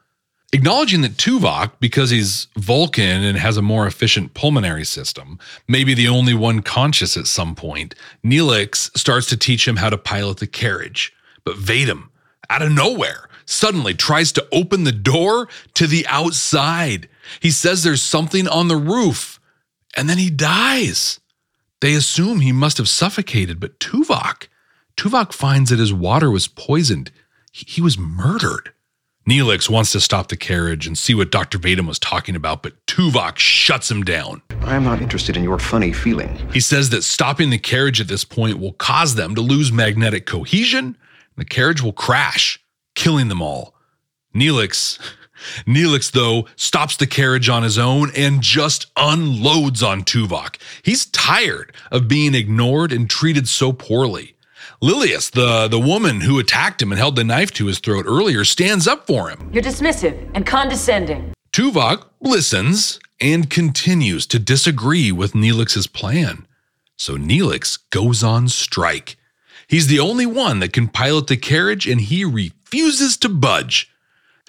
Acknowledging 0.51 1.01
that 1.01 1.15
Tuvok, 1.15 1.73
because 1.79 2.09
he's 2.09 2.47
Vulcan 2.57 3.23
and 3.23 3.37
has 3.37 3.55
a 3.55 3.61
more 3.61 3.85
efficient 3.85 4.33
pulmonary 4.33 4.83
system, 4.83 5.37
may 5.67 5.83
be 5.83 5.93
the 5.93 6.07
only 6.07 6.33
one 6.33 6.61
conscious 6.61 7.15
at 7.15 7.27
some 7.27 7.53
point, 7.53 7.93
Neelix 8.25 8.95
starts 8.97 9.27
to 9.27 9.37
teach 9.37 9.67
him 9.67 9.75
how 9.75 9.91
to 9.91 9.97
pilot 9.97 10.37
the 10.37 10.47
carriage. 10.47 11.13
But 11.49 11.57
Vatm, 11.57 12.09
out 12.51 12.61
of 12.61 12.71
nowhere, 12.71 13.27
suddenly 13.43 13.95
tries 13.95 14.31
to 14.33 14.47
open 14.51 14.83
the 14.83 14.91
door 14.91 15.49
to 15.73 15.87
the 15.87 16.05
outside. 16.05 17.09
He 17.39 17.49
says 17.49 17.81
there's 17.81 18.03
something 18.03 18.47
on 18.47 18.67
the 18.67 18.75
roof, 18.75 19.39
and 19.97 20.07
then 20.07 20.19
he 20.19 20.29
dies. 20.29 21.19
They 21.81 21.95
assume 21.95 22.41
he 22.41 22.51
must 22.51 22.77
have 22.77 22.87
suffocated, 22.87 23.59
but 23.59 23.79
Tuvok, 23.79 24.47
Tuvok 24.95 25.33
finds 25.33 25.71
that 25.71 25.79
his 25.79 25.91
water 25.91 26.29
was 26.29 26.47
poisoned. 26.47 27.11
He, 27.51 27.65
he 27.67 27.81
was 27.81 27.97
murdered. 27.97 28.71
Neelix 29.27 29.69
wants 29.69 29.91
to 29.93 29.99
stop 29.99 30.27
the 30.27 30.37
carriage 30.37 30.85
and 30.85 30.95
see 30.95 31.15
what 31.15 31.31
Dr. 31.31 31.57
Vatm 31.57 31.87
was 31.87 31.97
talking 31.97 32.35
about, 32.35 32.61
but 32.61 32.85
Tuvok 32.85 33.37
shuts 33.37 33.89
him 33.89 34.03
down. 34.03 34.43
I 34.61 34.75
am 34.75 34.83
not 34.83 35.01
interested 35.01 35.35
in 35.35 35.43
your 35.43 35.57
funny 35.57 35.93
feeling. 35.93 36.37
He 36.53 36.59
says 36.59 36.91
that 36.91 37.03
stopping 37.03 37.49
the 37.49 37.57
carriage 37.57 37.99
at 37.99 38.07
this 38.07 38.23
point 38.23 38.59
will 38.59 38.73
cause 38.73 39.15
them 39.15 39.33
to 39.33 39.41
lose 39.41 39.71
magnetic 39.71 40.27
cohesion, 40.27 40.97
the 41.39 41.45
carriage 41.45 41.81
will 41.81 41.93
crash, 41.93 42.59
killing 42.95 43.27
them 43.27 43.41
all. 43.41 43.73
Neelix, 44.35 44.99
Neelix, 45.65 46.11
though, 46.11 46.47
stops 46.55 46.95
the 46.97 47.07
carriage 47.07 47.49
on 47.49 47.63
his 47.63 47.77
own 47.77 48.11
and 48.15 48.41
just 48.41 48.87
unloads 48.95 49.81
on 49.81 50.03
Tuvok. 50.03 50.57
He's 50.83 51.05
tired 51.07 51.73
of 51.91 52.07
being 52.07 52.35
ignored 52.35 52.91
and 52.91 53.09
treated 53.09 53.47
so 53.47 53.71
poorly. 53.71 54.35
Lillias, 54.81 55.29
the, 55.29 55.67
the 55.67 55.79
woman 55.79 56.21
who 56.21 56.39
attacked 56.39 56.81
him 56.81 56.91
and 56.91 56.99
held 56.99 57.15
the 57.15 57.23
knife 57.23 57.51
to 57.53 57.65
his 57.65 57.79
throat 57.79 58.05
earlier, 58.07 58.45
stands 58.45 58.87
up 58.87 59.07
for 59.07 59.29
him. 59.29 59.49
You're 59.51 59.63
dismissive 59.63 60.29
and 60.33 60.45
condescending. 60.45 61.33
Tuvok 61.51 62.05
listens 62.21 62.99
and 63.19 63.49
continues 63.49 64.25
to 64.27 64.39
disagree 64.39 65.11
with 65.11 65.33
Neelix's 65.33 65.87
plan. 65.87 66.47
So 66.95 67.17
Neelix 67.17 67.79
goes 67.89 68.23
on 68.23 68.47
strike. 68.47 69.17
He's 69.69 69.85
the 69.85 69.99
only 69.99 70.25
one 70.25 70.59
that 70.61 70.73
can 70.73 70.87
pilot 70.87 71.27
the 71.27 71.37
carriage 71.37 71.87
and 71.87 72.01
he 72.01 72.25
refuses 72.25 73.15
to 73.17 73.29
budge. 73.29 73.93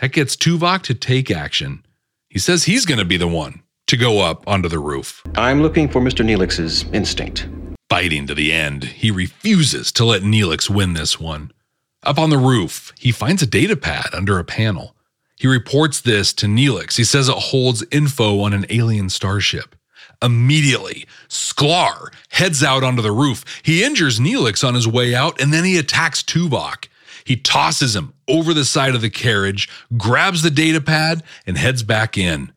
That 0.00 0.12
gets 0.12 0.34
Tuvok 0.34 0.80
to 0.84 0.94
take 0.94 1.30
action. 1.30 1.84
He 2.30 2.38
says 2.38 2.64
he's 2.64 2.86
going 2.86 2.98
to 2.98 3.04
be 3.04 3.18
the 3.18 3.28
one 3.28 3.62
to 3.88 3.98
go 3.98 4.20
up 4.20 4.48
onto 4.48 4.66
the 4.66 4.78
roof. 4.78 5.22
I'm 5.34 5.60
looking 5.60 5.90
for 5.90 6.00
Mr. 6.00 6.24
Neelix's 6.24 6.84
instinct. 6.94 7.46
Fighting 7.90 8.26
to 8.28 8.34
the 8.34 8.50
end, 8.50 8.84
he 8.84 9.10
refuses 9.10 9.92
to 9.92 10.06
let 10.06 10.22
Neelix 10.22 10.70
win 10.70 10.94
this 10.94 11.20
one. 11.20 11.52
Up 12.02 12.18
on 12.18 12.30
the 12.30 12.38
roof, 12.38 12.94
he 12.98 13.12
finds 13.12 13.42
a 13.42 13.46
data 13.46 13.76
pad 13.76 14.06
under 14.14 14.38
a 14.38 14.44
panel. 14.44 14.96
He 15.36 15.46
reports 15.46 16.00
this 16.00 16.32
to 16.34 16.46
Neelix. 16.46 16.96
He 16.96 17.04
says 17.04 17.28
it 17.28 17.36
holds 17.36 17.84
info 17.90 18.40
on 18.40 18.54
an 18.54 18.64
alien 18.70 19.10
starship. 19.10 19.76
Immediately, 20.22 21.06
Sklar 21.28 22.12
heads 22.30 22.62
out 22.62 22.84
onto 22.84 23.02
the 23.02 23.12
roof. 23.12 23.44
He 23.62 23.82
injures 23.82 24.20
Neelix 24.20 24.66
on 24.66 24.74
his 24.74 24.86
way 24.86 25.14
out, 25.14 25.40
and 25.40 25.52
then 25.52 25.64
he 25.64 25.78
attacks 25.78 26.22
Tuvok. 26.22 26.88
He 27.24 27.36
tosses 27.36 27.96
him 27.96 28.12
over 28.28 28.52
the 28.52 28.64
side 28.64 28.94
of 28.94 29.00
the 29.00 29.10
carriage, 29.10 29.68
grabs 29.96 30.42
the 30.42 30.50
data 30.50 30.80
pad, 30.80 31.22
and 31.46 31.56
heads 31.56 31.82
back 31.82 32.18
in. 32.18 32.52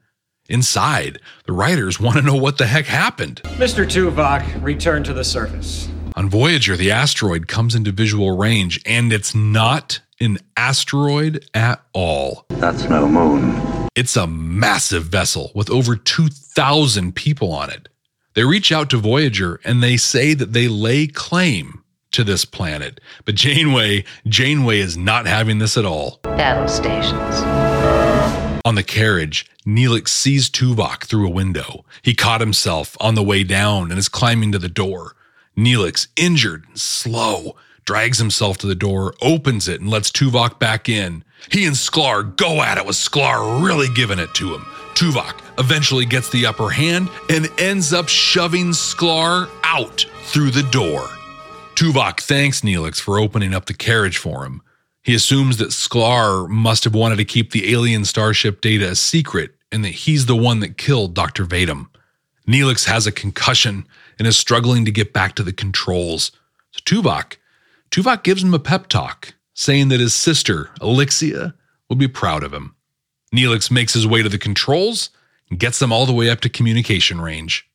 Inside, 0.50 1.20
the 1.46 1.54
riders 1.54 2.00
want 2.00 2.18
to 2.18 2.22
know 2.22 2.36
what 2.36 2.58
the 2.58 2.68
heck 2.68 2.86
happened. 2.86 3.42
Mr. 3.44 3.86
Tuvok, 3.86 4.62
return 4.62 5.04
to 5.04 5.14
the 5.14 5.24
surface. 5.24 5.88
On 6.16 6.30
Voyager, 6.30 6.76
the 6.76 6.92
asteroid 6.92 7.48
comes 7.48 7.76
into 7.76 7.92
visual 7.92 8.38
range, 8.38 8.82
and 8.86 9.12
it's 9.12 9.34
not 9.34 10.02
an 10.20 10.38
asteroid 10.58 11.46
at 11.54 11.82
all. 11.94 12.46
That's 12.50 12.84
no 12.90 13.08
moon. 13.08 13.83
It's 13.96 14.16
a 14.16 14.26
massive 14.26 15.04
vessel 15.04 15.52
with 15.54 15.70
over 15.70 15.96
2,000 15.96 17.14
people 17.14 17.52
on 17.52 17.70
it. 17.70 17.90
They 18.34 18.44
reach 18.44 18.72
out 18.72 18.90
to 18.90 18.98
Voyager 18.98 19.60
and 19.64 19.84
they 19.84 19.98
say 19.98 20.34
that 20.34 20.54
they 20.54 20.68
lay 20.68 21.06
claim 21.06 21.84
to 22.14 22.24
this 22.24 22.44
planet. 22.44 23.00
But 23.26 23.36
Janeway, 23.36 24.06
Janeway 24.28 24.80
is 24.80 24.98
not 24.98 25.28
having 25.28 25.60
this 25.60 25.78
at 25.78 25.86
all. 25.86 26.20
Battle 26.24 26.68
stations. 26.68 27.36
On 28.66 28.74
the 28.74 28.84
carriage, 28.84 29.46
Neelix 29.64 30.08
sees 30.08 30.50
Tuvok 30.50 31.04
through 31.04 31.28
a 31.28 31.32
window. 31.32 31.86
He 32.02 32.16
caught 32.16 32.42
himself 32.42 32.98
on 33.00 33.14
the 33.14 33.22
way 33.22 33.44
down 33.44 33.92
and 33.92 34.00
is 34.00 34.10
climbing 34.10 34.52
to 34.54 34.60
the 34.60 34.70
door. 34.70 35.16
Neelix, 35.56 36.08
injured 36.16 36.66
and 36.68 36.80
slow, 36.80 37.56
drags 37.86 38.18
himself 38.18 38.58
to 38.60 38.68
the 38.68 38.74
door, 38.74 39.14
opens 39.22 39.68
it, 39.68 39.82
and 39.82 39.90
lets 39.90 40.10
Tuvok 40.10 40.58
back 40.58 40.90
in. 40.90 41.24
He 41.52 41.66
and 41.66 41.76
Sklar 41.76 42.36
go 42.36 42.62
at 42.62 42.78
it 42.78 42.86
with 42.86 42.96
Sklar 42.96 43.64
really 43.64 43.88
giving 43.94 44.20
it 44.20 44.34
to 44.36 44.54
him. 44.54 44.66
Tuvok 44.96 45.42
eventually 45.60 46.06
gets 46.06 46.30
the 46.30 46.46
upper 46.46 46.70
hand 46.70 47.10
and 47.30 47.50
ends 47.58 47.94
up 47.94 48.08
shoving 48.08 48.68
Sklar 48.72 49.50
out 49.64 50.06
through 50.26 50.52
the 50.52 50.64
door. 50.64 51.08
Tuvok 51.76 52.22
thanks 52.22 52.62
Neelix 52.62 53.00
for 53.00 53.20
opening 53.20 53.54
up 53.54 53.66
the 53.66 53.74
carriage 53.74 54.18
for 54.18 54.46
him. 54.46 54.62
He 55.02 55.16
assumes 55.16 55.58
that 55.58 55.70
Sklar 55.70 56.48
must 56.48 56.86
have 56.86 56.96
wanted 56.96 57.18
to 57.18 57.26
keep 57.26 57.52
the 57.52 57.74
alien 57.74 58.06
starship 58.06 58.62
data 58.62 58.92
a 58.92 58.96
secret 58.96 59.56
and 59.72 59.84
that 59.84 59.90
he's 59.90 60.28
the 60.28 60.36
one 60.36 60.60
that 60.62 60.78
killed 60.78 61.14
Dr. 61.14 61.46
Vatm. 61.46 61.88
Neelix 62.48 62.86
has 62.86 63.08
a 63.08 63.12
concussion 63.12 63.86
and 64.20 64.28
is 64.28 64.38
struggling 64.38 64.86
to 64.86 64.92
get 64.92 65.12
back 65.12 65.36
to 65.36 65.44
the 65.44 65.52
controls. 65.52 66.32
So 66.72 66.80
Tuvok, 66.86 67.38
Tuvok 67.92 68.24
gives 68.24 68.44
him 68.44 68.54
a 68.54 68.60
pep 68.60 68.88
talk, 68.88 69.34
saying 69.54 69.90
that 69.90 70.00
his 70.00 70.14
sister, 70.14 70.70
Alixia, 70.80 71.54
will 71.90 71.96
be 71.96 72.08
proud 72.08 72.44
of 72.44 72.54
him. 72.54 72.76
Neelix 73.34 73.72
makes 73.72 73.94
his 73.94 74.08
way 74.08 74.22
to 74.22 74.30
the 74.30 74.38
controls 74.38 75.10
and 75.50 75.60
gets 75.60 75.80
them 75.80 75.92
all 75.92 76.06
the 76.06 76.14
way 76.14 76.30
up 76.30 76.42
to 76.42 76.50
communication 76.50 77.22
range. 77.22 77.68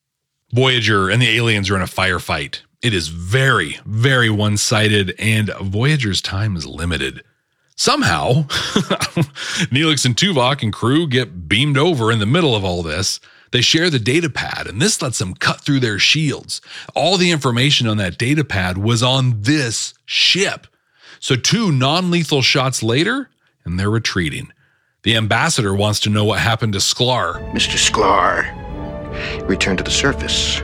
Voyager 0.52 1.10
and 1.10 1.20
the 1.20 1.36
aliens 1.36 1.68
are 1.70 1.76
in 1.76 1.82
a 1.82 1.86
firefight. 1.86 2.60
It 2.80 2.94
is 2.94 3.08
very, 3.08 3.78
very 3.84 4.30
one 4.30 4.56
sided, 4.56 5.14
and 5.18 5.50
Voyager's 5.60 6.22
time 6.22 6.56
is 6.56 6.64
limited. 6.64 7.22
Somehow, 7.74 8.42
Neelix 9.70 10.04
and 10.04 10.16
Tuvok 10.16 10.62
and 10.62 10.72
crew 10.72 11.06
get 11.06 11.48
beamed 11.48 11.76
over 11.76 12.10
in 12.10 12.18
the 12.18 12.26
middle 12.26 12.54
of 12.54 12.64
all 12.64 12.82
this. 12.82 13.20
They 13.50 13.60
share 13.62 13.90
the 13.90 13.98
data 13.98 14.30
pad, 14.30 14.66
and 14.66 14.80
this 14.80 15.00
lets 15.00 15.18
them 15.18 15.34
cut 15.34 15.60
through 15.60 15.80
their 15.80 15.98
shields. 15.98 16.60
All 16.94 17.16
the 17.16 17.30
information 17.30 17.86
on 17.86 17.96
that 17.96 18.18
data 18.18 18.44
pad 18.44 18.78
was 18.78 19.02
on 19.02 19.42
this 19.42 19.94
ship. 20.04 20.66
So, 21.20 21.36
two 21.36 21.72
non 21.72 22.10
lethal 22.10 22.42
shots 22.42 22.82
later, 22.82 23.30
and 23.64 23.78
they're 23.78 23.90
retreating. 23.90 24.52
The 25.02 25.16
ambassador 25.16 25.74
wants 25.74 26.00
to 26.00 26.10
know 26.10 26.24
what 26.24 26.40
happened 26.40 26.72
to 26.74 26.80
Sklar. 26.80 27.52
Mr. 27.52 27.78
Sklar, 27.78 29.48
return 29.48 29.76
to 29.76 29.84
the 29.84 29.90
surface. 29.90 30.60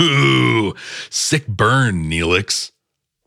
Ooh, 0.00 0.74
sick 1.10 1.46
burn, 1.46 2.10
Neelix. 2.10 2.70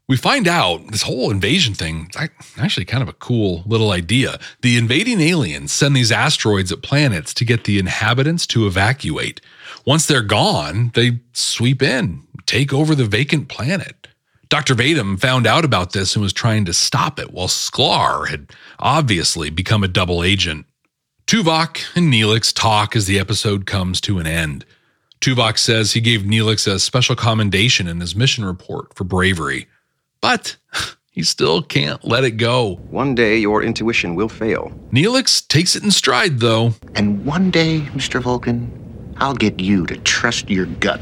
We 0.09 0.15
find 0.15 0.47
out 0.47 0.87
this 0.91 1.01
whole 1.01 1.29
invasion 1.31 1.73
thing 1.73 2.09
is 2.15 2.29
actually 2.57 2.85
kind 2.85 3.03
of 3.03 3.09
a 3.09 3.13
cool 3.13 3.63
little 3.65 3.91
idea. 3.91 4.39
The 4.61 4.77
invading 4.77 5.19
aliens 5.19 5.73
send 5.73 5.97
these 5.97 6.13
asteroids 6.13 6.71
at 6.71 6.81
planets 6.81 7.33
to 7.33 7.45
get 7.45 7.65
the 7.65 7.77
inhabitants 7.77 8.47
to 8.47 8.67
evacuate. 8.67 9.41
Once 9.85 10.05
they're 10.05 10.21
gone, 10.21 10.91
they 10.93 11.19
sweep 11.33 11.83
in, 11.83 12.23
take 12.45 12.73
over 12.73 12.95
the 12.95 13.05
vacant 13.05 13.49
planet. 13.49 14.07
Dr. 14.49 14.75
Vatm 14.75 15.19
found 15.19 15.45
out 15.45 15.65
about 15.65 15.91
this 15.91 16.15
and 16.15 16.23
was 16.23 16.33
trying 16.33 16.65
to 16.65 16.73
stop 16.73 17.19
it, 17.19 17.31
while 17.31 17.47
Sklar 17.47 18.27
had 18.29 18.51
obviously 18.79 19.49
become 19.49 19.83
a 19.83 19.87
double 19.89 20.23
agent. 20.23 20.65
Tuvok 21.25 21.83
and 21.95 22.11
Neelix 22.13 22.53
talk 22.53 22.95
as 22.95 23.07
the 23.07 23.19
episode 23.19 23.65
comes 23.65 23.99
to 24.01 24.19
an 24.19 24.25
end. 24.27 24.65
Tuvok 25.19 25.57
says 25.57 25.91
he 25.91 25.99
gave 25.99 26.21
Neelix 26.21 26.65
a 26.71 26.79
special 26.79 27.15
commendation 27.15 27.87
in 27.87 27.99
his 27.99 28.15
mission 28.15 28.45
report 28.45 28.93
for 28.95 29.03
bravery, 29.03 29.67
but 30.21 30.55
he 31.11 31.23
still 31.23 31.61
can't 31.61 32.05
let 32.05 32.23
it 32.23 32.31
go. 32.31 32.75
One 32.89 33.15
day 33.15 33.37
your 33.37 33.61
intuition 33.61 34.15
will 34.15 34.29
fail. 34.29 34.71
Neelix 34.93 35.45
takes 35.45 35.75
it 35.75 35.83
in 35.83 35.91
stride, 35.91 36.39
though. 36.39 36.73
And 36.95 37.25
one 37.25 37.51
day, 37.51 37.81
Mr. 37.93 38.21
Vulcan, 38.21 38.71
I'll 39.17 39.35
get 39.35 39.59
you 39.59 39.85
to 39.87 39.97
trust 39.97 40.49
your 40.49 40.67
gut. 40.67 41.01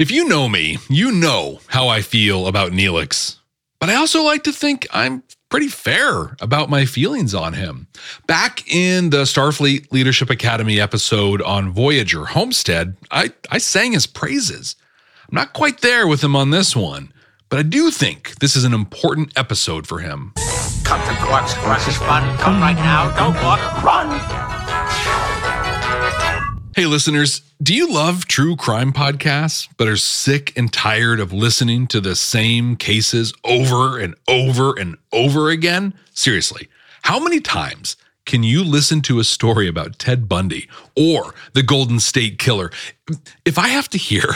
If 0.00 0.10
you 0.10 0.26
know 0.26 0.48
me, 0.48 0.78
you 0.88 1.12
know 1.12 1.60
how 1.66 1.88
I 1.88 2.00
feel 2.00 2.46
about 2.46 2.72
Neelix. 2.72 3.36
But 3.78 3.90
I 3.90 3.96
also 3.96 4.22
like 4.22 4.44
to 4.44 4.50
think 4.50 4.86
I'm 4.94 5.22
pretty 5.50 5.68
fair 5.68 6.38
about 6.40 6.70
my 6.70 6.86
feelings 6.86 7.34
on 7.34 7.52
him. 7.52 7.86
Back 8.26 8.66
in 8.66 9.10
the 9.10 9.24
Starfleet 9.24 9.92
Leadership 9.92 10.30
Academy 10.30 10.80
episode 10.80 11.42
on 11.42 11.70
Voyager 11.70 12.24
Homestead, 12.24 12.96
I, 13.10 13.34
I 13.50 13.58
sang 13.58 13.92
his 13.92 14.06
praises. 14.06 14.74
I'm 15.28 15.34
not 15.34 15.52
quite 15.52 15.82
there 15.82 16.06
with 16.06 16.24
him 16.24 16.34
on 16.34 16.48
this 16.48 16.74
one, 16.74 17.12
but 17.50 17.58
I 17.58 17.62
do 17.62 17.90
think 17.90 18.38
this 18.38 18.56
is 18.56 18.64
an 18.64 18.72
important 18.72 19.36
episode 19.36 19.86
for 19.86 19.98
him. 19.98 20.32
Come 20.82 21.06
to 21.06 21.14
Quark's 21.20 21.52
Fun. 21.98 22.38
Come 22.38 22.58
right 22.58 22.74
now. 22.74 23.14
Don't 23.18 23.34
walk. 23.44 23.82
Run. 23.84 24.49
Hey, 26.76 26.86
listeners, 26.86 27.42
do 27.60 27.74
you 27.74 27.92
love 27.92 28.28
true 28.28 28.54
crime 28.54 28.92
podcasts, 28.92 29.68
but 29.76 29.88
are 29.88 29.96
sick 29.96 30.56
and 30.56 30.72
tired 30.72 31.18
of 31.18 31.32
listening 31.32 31.88
to 31.88 32.00
the 32.00 32.14
same 32.14 32.76
cases 32.76 33.34
over 33.42 33.98
and 33.98 34.14
over 34.28 34.78
and 34.78 34.96
over 35.12 35.50
again? 35.50 35.94
Seriously, 36.14 36.68
how 37.02 37.18
many 37.18 37.40
times 37.40 37.96
can 38.24 38.44
you 38.44 38.62
listen 38.62 39.00
to 39.02 39.18
a 39.18 39.24
story 39.24 39.66
about 39.66 39.98
Ted 39.98 40.28
Bundy 40.28 40.68
or 40.96 41.34
the 41.54 41.64
Golden 41.64 41.98
State 41.98 42.38
Killer? 42.38 42.70
If 43.44 43.58
I 43.58 43.66
have 43.66 43.88
to 43.90 43.98
hear 43.98 44.32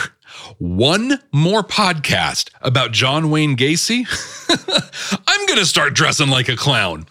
one 0.59 1.21
more 1.31 1.63
podcast 1.63 2.51
about 2.63 2.91
John 2.91 3.31
Wayne 3.31 3.57
Gacy, 3.57 4.09
I'm 5.29 5.47
going 5.47 5.61
to 5.61 5.67
start 5.67 5.95
dressing 5.95 6.31
like 6.31 6.49
a 6.49 6.57
clown. 6.57 7.07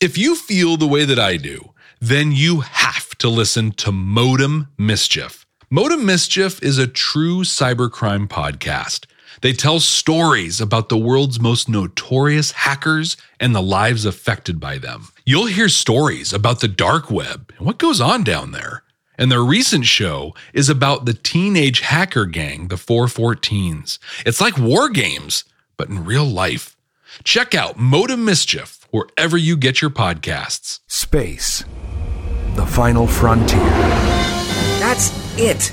If 0.00 0.16
you 0.16 0.34
feel 0.34 0.78
the 0.78 0.88
way 0.88 1.04
that 1.04 1.18
I 1.18 1.36
do, 1.36 1.74
then 2.00 2.32
you 2.32 2.60
have 2.60 3.03
to 3.24 3.28
listen 3.30 3.70
to 3.70 3.90
Modem 3.90 4.68
Mischief. 4.76 5.46
Modem 5.70 6.04
Mischief 6.04 6.62
is 6.62 6.76
a 6.76 6.86
true 6.86 7.40
cybercrime 7.40 8.28
podcast. 8.28 9.06
They 9.40 9.54
tell 9.54 9.80
stories 9.80 10.60
about 10.60 10.90
the 10.90 10.98
world's 10.98 11.40
most 11.40 11.66
notorious 11.66 12.50
hackers 12.50 13.16
and 13.40 13.54
the 13.54 13.62
lives 13.62 14.04
affected 14.04 14.60
by 14.60 14.76
them. 14.76 15.08
You'll 15.24 15.46
hear 15.46 15.70
stories 15.70 16.34
about 16.34 16.60
the 16.60 16.68
dark 16.68 17.10
web 17.10 17.50
and 17.56 17.66
what 17.66 17.78
goes 17.78 17.98
on 17.98 18.24
down 18.24 18.50
there. 18.50 18.82
And 19.16 19.32
their 19.32 19.42
recent 19.42 19.86
show 19.86 20.34
is 20.52 20.68
about 20.68 21.06
the 21.06 21.14
teenage 21.14 21.80
hacker 21.80 22.26
gang, 22.26 22.68
the 22.68 22.76
414s. 22.76 23.98
It's 24.26 24.42
like 24.42 24.58
war 24.58 24.90
games, 24.90 25.44
but 25.78 25.88
in 25.88 26.04
real 26.04 26.26
life. 26.26 26.76
Check 27.24 27.54
out 27.54 27.78
Modem 27.78 28.26
Mischief 28.26 28.86
wherever 28.90 29.38
you 29.38 29.56
get 29.56 29.80
your 29.80 29.90
podcasts. 29.90 30.80
Space. 30.88 31.64
The 32.54 32.64
final 32.64 33.06
frontier. 33.08 33.58
That's 34.78 35.10
it. 35.36 35.72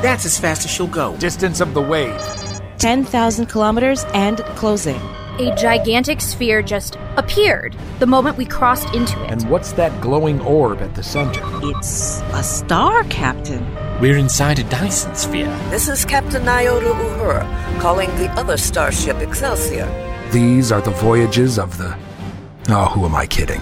That's 0.00 0.24
as 0.24 0.38
fast 0.38 0.64
as 0.64 0.70
she'll 0.70 0.86
go. 0.86 1.16
Distance 1.16 1.60
of 1.60 1.74
the 1.74 1.82
wave. 1.82 2.16
10,000 2.78 3.46
kilometers 3.46 4.04
and 4.14 4.38
closing. 4.54 5.00
A 5.40 5.52
gigantic 5.56 6.20
sphere 6.20 6.62
just 6.62 6.96
appeared 7.16 7.74
the 7.98 8.06
moment 8.06 8.36
we 8.36 8.44
crossed 8.44 8.94
into 8.94 9.20
it. 9.24 9.30
And 9.32 9.50
what's 9.50 9.72
that 9.72 10.00
glowing 10.00 10.40
orb 10.42 10.80
at 10.82 10.94
the 10.94 11.02
center? 11.02 11.42
It's 11.62 12.20
a 12.32 12.44
star, 12.44 13.02
Captain. 13.04 13.66
We're 14.00 14.16
inside 14.16 14.60
a 14.60 14.64
Dyson 14.64 15.16
sphere. 15.16 15.48
This 15.70 15.88
is 15.88 16.04
Captain 16.04 16.44
Nyota 16.44 16.92
Uhura, 16.92 17.80
calling 17.80 18.08
the 18.18 18.30
other 18.38 18.56
starship 18.56 19.16
Excelsior. 19.16 19.88
These 20.30 20.70
are 20.70 20.80
the 20.80 20.92
voyages 20.92 21.58
of 21.58 21.76
the. 21.76 21.98
Oh, 22.68 22.84
who 22.86 23.04
am 23.04 23.16
I 23.16 23.26
kidding? 23.26 23.60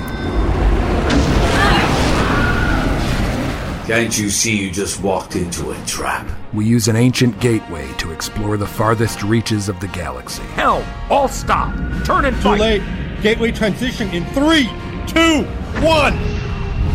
Can't 3.89 4.19
you 4.19 4.29
see 4.29 4.55
you 4.55 4.71
just 4.71 5.01
walked 5.03 5.35
into 5.35 5.71
a 5.71 5.87
trap? 5.87 6.29
We 6.53 6.67
use 6.67 6.89
an 6.89 6.97
ancient 6.97 7.41
gateway 7.41 7.91
to 7.95 8.13
explore 8.13 8.59
the 8.59 8.67
farthest 8.67 9.23
reaches 9.23 9.71
of 9.71 9.81
the 9.81 9.89
galaxy. 9.89 10.43
Helm, 10.43 10.85
all 11.09 11.27
stop! 11.27 11.75
Turn 12.05 12.27
and 12.27 12.37
Too 12.37 12.43
fight! 12.43 12.61
late. 12.61 12.83
Gateway 13.23 13.51
transition 13.51 14.11
in 14.11 14.27
three, 14.27 14.69
two, 15.07 15.45
one. 15.81 16.19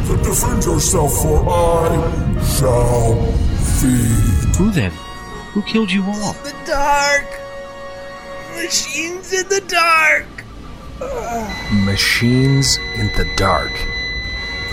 To 0.05 0.17
defend 0.23 0.63
yourself, 0.65 1.13
for 1.19 1.43
I 1.49 2.43
shall 2.43 3.15
feed. 3.81 4.55
Who 4.57 4.69
then? 4.69 4.91
Who 5.53 5.63
killed 5.63 5.91
you 5.91 6.03
all? 6.03 6.33
The 6.43 6.53
dark. 6.67 7.25
Machines 8.55 9.33
in 9.33 9.49
the 9.49 9.61
dark. 9.67 10.27
Machines 11.85 12.77
in 12.97 13.07
the 13.17 13.27
dark. 13.35 13.71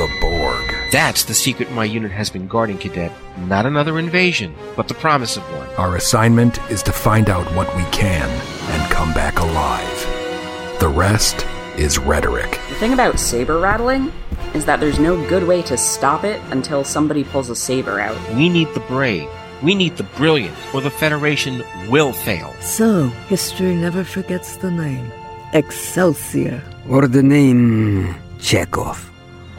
The 0.00 0.08
Borg. 0.18 0.74
That's 0.90 1.24
the 1.24 1.34
secret 1.34 1.70
my 1.72 1.84
unit 1.84 2.10
has 2.10 2.30
been 2.30 2.48
guarding, 2.48 2.78
Cadet. 2.78 3.12
Not 3.40 3.66
another 3.66 3.98
invasion, 3.98 4.54
but 4.74 4.88
the 4.88 4.94
promise 4.94 5.36
of 5.36 5.42
one. 5.52 5.68
Our 5.76 5.96
assignment 5.96 6.58
is 6.70 6.82
to 6.84 6.90
find 6.90 7.28
out 7.28 7.44
what 7.54 7.68
we 7.76 7.82
can 7.92 8.26
and 8.70 8.90
come 8.90 9.12
back 9.12 9.40
alive. 9.40 10.80
The 10.80 10.88
rest 10.88 11.44
is 11.76 11.98
rhetoric. 11.98 12.52
The 12.70 12.76
thing 12.76 12.94
about 12.94 13.20
saber 13.20 13.58
rattling 13.58 14.10
is 14.54 14.64
that 14.64 14.80
there's 14.80 14.98
no 14.98 15.18
good 15.28 15.46
way 15.46 15.60
to 15.64 15.76
stop 15.76 16.24
it 16.24 16.40
until 16.50 16.82
somebody 16.82 17.22
pulls 17.22 17.50
a 17.50 17.54
saber 17.54 18.00
out. 18.00 18.16
We 18.34 18.48
need 18.48 18.72
the 18.72 18.80
brave. 18.88 19.28
We 19.62 19.74
need 19.74 19.98
the 19.98 20.08
brilliant, 20.16 20.56
or 20.72 20.80
the 20.80 20.88
Federation 20.88 21.62
will 21.90 22.14
fail. 22.14 22.54
So, 22.62 23.08
history 23.28 23.74
never 23.74 24.02
forgets 24.04 24.56
the 24.56 24.70
name 24.70 25.12
Excelsior. 25.52 26.62
Or 26.88 27.06
the 27.06 27.22
name 27.22 28.14
Chekov. 28.38 29.09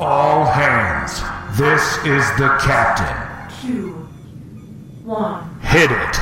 All 0.03 0.45
hands. 0.45 1.21
This 1.59 1.97
is 1.99 2.27
the 2.39 2.57
captain. 2.59 3.55
Two, 3.61 3.91
one. 5.03 5.59
Hit 5.59 5.91
it. 5.91 6.15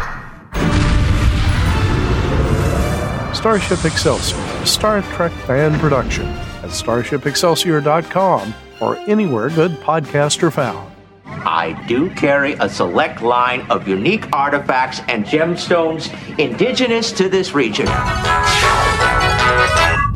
Starship 3.33 3.85
Excelsior, 3.85 4.37
a 4.37 4.65
Star 4.65 5.01
Trek 5.13 5.31
fan 5.31 5.79
production 5.79 6.25
at 6.25 6.71
starshipexcelsior.com 6.71 8.53
or 8.81 8.97
anywhere 9.07 9.49
good 9.49 9.71
podcasts 9.77 10.43
are 10.43 10.51
found. 10.51 10.93
I 11.25 11.81
do 11.87 12.09
carry 12.15 12.55
a 12.59 12.67
select 12.67 13.21
line 13.21 13.61
of 13.71 13.87
unique 13.87 14.25
artifacts 14.35 14.99
and 15.07 15.23
gemstones 15.23 16.09
indigenous 16.37 17.13
to 17.13 17.29
this 17.29 17.53
region. 17.53 17.85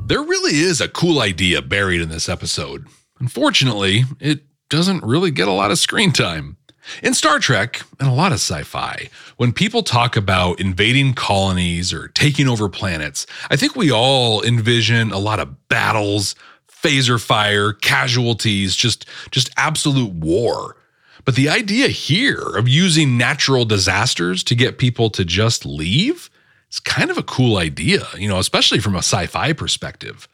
There 0.06 0.22
really 0.22 0.60
is 0.60 0.82
a 0.82 0.90
cool 0.90 1.22
idea 1.22 1.62
buried 1.62 2.02
in 2.02 2.10
this 2.10 2.28
episode. 2.28 2.88
Unfortunately, 3.24 4.04
it 4.20 4.42
doesn't 4.68 5.02
really 5.02 5.32
get 5.32 5.48
a 5.48 5.54
lot 5.54 5.72
of 5.72 5.80
screen 5.80 6.12
time. 6.12 6.58
In 7.02 7.14
Star 7.14 7.40
Trek 7.40 7.82
and 7.98 8.10
a 8.10 8.12
lot 8.12 8.34
of 8.34 8.40
sci 8.40 8.64
fi, 8.64 9.08
when 9.38 9.54
people 9.54 9.82
talk 9.82 10.18
about 10.18 10.60
invading 10.60 11.14
colonies 11.14 11.94
or 11.94 12.10
taking 12.10 12.50
over 12.50 12.68
planets, 12.68 13.26
I 13.50 13.56
think 13.56 13.78
we 13.78 13.90
all 13.94 14.44
envision 14.44 15.14
a 15.14 15.20
lot 15.20 15.40
of 15.40 15.70
battles, 15.70 16.36
phaser 16.70 17.18
fire, 17.18 17.72
casualties, 17.72 18.76
just, 18.76 19.06
just 19.32 19.50
absolute 19.56 20.12
war. 20.12 20.76
But 21.24 21.36
the 21.36 21.48
idea 21.48 21.88
here 21.88 22.42
of 22.42 22.68
using 22.68 23.18
natural 23.18 23.64
disasters 23.64 24.44
to 24.44 24.54
get 24.54 24.78
people 24.78 25.10
to 25.12 25.24
just 25.24 25.66
leave 25.66 26.30
is 26.70 26.82
kind 26.82 27.10
of 27.10 27.18
a 27.18 27.24
cool 27.24 27.56
idea, 27.56 28.06
you 28.18 28.28
know, 28.28 28.40
especially 28.40 28.80
from 28.80 28.96
a 28.96 28.98
sci 28.98 29.28
fi 29.28 29.54
perspective. 29.54 30.28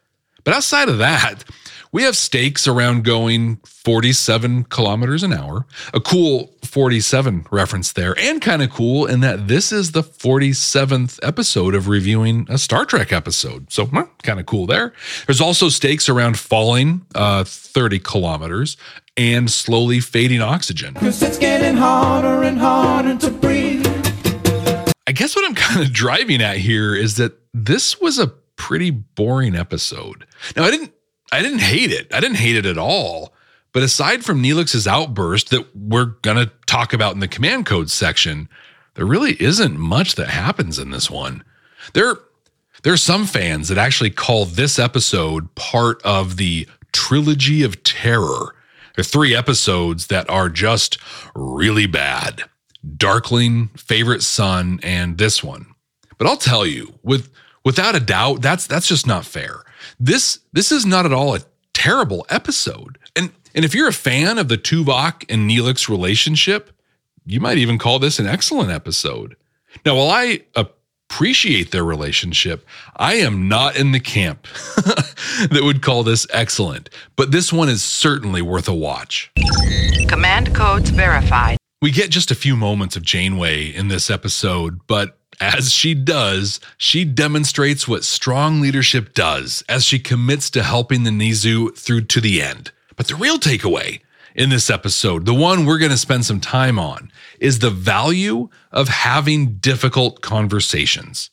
But 0.44 0.54
outside 0.54 0.90
of 0.90 0.98
that, 1.00 1.44
we 1.92 2.04
have 2.04 2.16
stakes 2.16 2.68
around 2.68 3.04
going 3.04 3.58
47 3.66 4.66
kilometers 4.66 5.24
an 5.24 5.34
hour, 5.34 5.66
a 5.94 6.00
cool 6.00 6.54
47 6.64 7.48
reference 7.50 7.94
there, 7.94 8.18
and 8.20 8.42
kind 8.42 8.62
of 8.62 8.70
cool 8.70 9.08
in 9.08 9.22
that 9.22 9.48
this 9.48 9.72
is 9.72 9.92
the 9.92 10.04
47th 10.04 11.20
episode 11.24 11.74
of 11.74 11.88
reviewing 11.88 12.46
a 12.48 12.60
Star 12.60 12.86
Trek 12.86 13.12
episode. 13.12 13.72
So, 13.72 13.90
well, 13.92 14.10
kind 14.22 14.40
of 14.40 14.46
cool 14.46 14.68
there. 14.68 14.94
There's 15.26 15.42
also 15.42 15.70
stakes 15.70 16.08
around 16.10 16.38
falling 16.38 17.06
uh, 17.16 17.44
30 17.44 18.00
kilometers 18.00 18.78
and 19.18 19.50
slowly 19.50 20.00
fading 20.00 20.42
oxygen. 20.42 20.94
Cause 20.94 21.22
it's 21.24 21.40
getting 21.40 21.76
harder 21.76 22.44
and 22.44 22.58
harder 22.60 23.18
to 23.18 23.32
breathe. 23.32 23.86
I 25.08 25.12
guess 25.12 25.36
what 25.36 25.44
I'm 25.44 25.56
kind 25.56 25.82
of 25.82 25.92
driving 25.92 26.40
at 26.40 26.58
here 26.58 26.94
is 26.94 27.16
that 27.16 27.34
this 27.52 28.00
was 28.00 28.20
a 28.20 28.28
pretty 28.60 28.92
boring 28.92 29.56
episode. 29.56 30.28
Now, 30.56 30.66
I 30.66 30.70
didn't 30.70 30.94
I 31.32 31.42
didn't 31.42 31.60
hate 31.60 31.92
it. 31.92 32.14
I 32.14 32.20
didn't 32.20 32.38
hate 32.38 32.56
it 32.56 32.66
at 32.68 32.78
all. 32.78 33.34
But 33.72 33.84
aside 33.84 34.26
from 34.26 34.44
Neelix's 34.44 34.88
outburst 34.88 35.50
that 35.52 35.76
we're 35.76 36.14
to 36.24 36.52
talk 36.66 36.94
about 36.94 37.14
in 37.14 37.20
the 37.20 37.28
command 37.28 37.66
code 37.66 37.90
section, 37.90 38.50
there 38.96 39.06
really 39.06 39.42
isn't 39.42 39.78
much 39.78 40.16
that 40.16 40.30
happens 40.30 40.80
in 40.80 40.92
this 40.92 41.10
one. 41.10 41.44
There, 41.94 42.16
there 42.84 42.94
are 42.94 42.98
some 42.98 43.26
fans 43.26 43.68
that 43.68 43.78
actually 43.78 44.10
call 44.10 44.46
this 44.46 44.80
episode 44.80 45.54
part 45.56 46.02
of 46.04 46.38
the 46.38 46.68
trilogy 46.92 47.64
of 47.64 47.84
terror. 47.84 48.56
There 48.96 49.02
are 49.02 49.04
three 49.04 49.36
episodes 49.36 50.08
that 50.08 50.30
are 50.30 50.50
just 50.50 50.98
really 51.36 51.86
bad 51.86 52.44
Darkling, 52.98 53.68
Favorite 53.78 54.24
Son, 54.24 54.80
and 54.82 55.18
this 55.18 55.44
one. 55.44 55.68
But 56.18 56.28
I'll 56.28 56.38
tell 56.38 56.66
you, 56.66 56.96
with 57.04 57.30
without 57.70 57.96
a 57.96 58.00
doubt, 58.00 58.42
that's 58.42 58.66
that's 58.66 58.88
just 58.88 59.06
not 59.06 59.26
fair. 59.26 59.62
This 60.00 60.40
this 60.52 60.72
is 60.72 60.88
not 60.88 61.06
at 61.06 61.14
all 61.14 61.36
a 61.36 61.42
terrible 61.72 62.26
episode. 62.28 62.98
And 63.16 63.32
and 63.54 63.64
if 63.64 63.76
you're 63.76 63.88
a 63.88 63.94
fan 63.94 64.40
of 64.40 64.48
the 64.48 64.58
Tuvok 64.58 65.24
and 65.30 65.48
Neelix 65.48 65.88
relationship, 65.88 66.72
you 67.28 67.40
might 67.40 67.60
even 67.60 67.78
call 67.78 68.00
this 68.00 68.18
an 68.18 68.26
excellent 68.26 68.72
episode. 68.72 69.36
Now, 69.86 69.98
while 69.98 70.10
I 70.10 70.42
appreciate 71.12 71.72
their 71.72 71.84
relationship. 71.84 72.66
I 72.96 73.16
am 73.16 73.48
not 73.48 73.76
in 73.76 73.92
the 73.92 74.00
camp 74.00 74.44
that 74.76 75.62
would 75.64 75.82
call 75.82 76.04
this 76.04 76.28
excellent, 76.32 76.92
but 77.16 77.32
this 77.32 77.52
one 77.52 77.68
is 77.68 77.82
certainly 77.82 78.44
worth 78.44 78.68
a 78.68 78.76
watch. 78.76 79.32
Command 80.08 80.54
codes 80.54 80.92
verified. 80.92 81.58
We 81.82 81.92
get 81.92 82.12
just 82.12 82.30
a 82.30 82.36
few 82.36 82.56
moments 82.56 82.96
of 82.96 83.02
Janeway 83.04 83.74
in 83.74 83.88
this 83.88 84.10
episode, 84.10 84.82
but 84.86 85.19
as 85.40 85.72
she 85.72 85.94
does, 85.94 86.60
she 86.78 87.06
demonstrates 87.06 87.88
what 87.88 88.04
strong 88.04 88.62
leadership 88.62 89.14
does 89.14 89.64
as 89.70 89.86
she 89.86 90.00
commits 90.00 90.50
to 90.52 90.64
helping 90.64 91.04
the 91.04 91.12
Nezu 91.12 91.76
through 91.78 92.02
to 92.02 92.22
the 92.22 92.42
end. 92.42 92.72
But 92.96 93.08
the 93.08 93.16
real 93.16 93.38
takeaway 93.38 94.02
in 94.36 94.50
this 94.50 94.70
episode, 94.70 95.26
the 95.26 95.34
one 95.34 95.66
we're 95.66 95.78
going 95.78 95.92
to 95.92 95.98
spend 95.98 96.26
some 96.26 96.40
time 96.40 96.78
on, 96.78 97.12
is 97.40 97.60
the 97.60 97.70
value 97.70 98.50
of 98.72 98.88
having 98.90 99.56
difficult 99.56 100.22
conversations. 100.22 101.30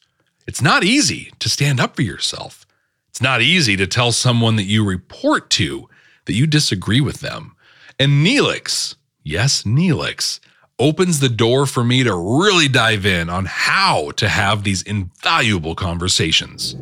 It's 0.46 0.62
not 0.62 0.84
easy 0.84 1.32
to 1.40 1.48
stand 1.48 1.80
up 1.80 1.96
for 1.96 2.02
yourself. 2.02 2.66
It's 3.10 3.22
not 3.22 3.42
easy 3.42 3.76
to 3.76 3.86
tell 3.86 4.12
someone 4.12 4.56
that 4.56 4.64
you 4.64 4.84
report 4.84 5.50
to 5.50 5.88
that 6.26 6.34
you 6.34 6.46
disagree 6.46 7.00
with 7.00 7.20
them. 7.20 7.56
And 7.98 8.24
Neelix, 8.24 8.94
yes, 9.22 9.62
Neelix, 9.62 10.38
opens 10.78 11.20
the 11.20 11.28
door 11.28 11.66
for 11.66 11.82
me 11.82 12.04
to 12.04 12.14
really 12.14 12.68
dive 12.68 13.06
in 13.06 13.30
on 13.30 13.46
how 13.46 14.10
to 14.12 14.28
have 14.28 14.62
these 14.62 14.82
invaluable 14.82 15.74
conversations. 15.74 16.74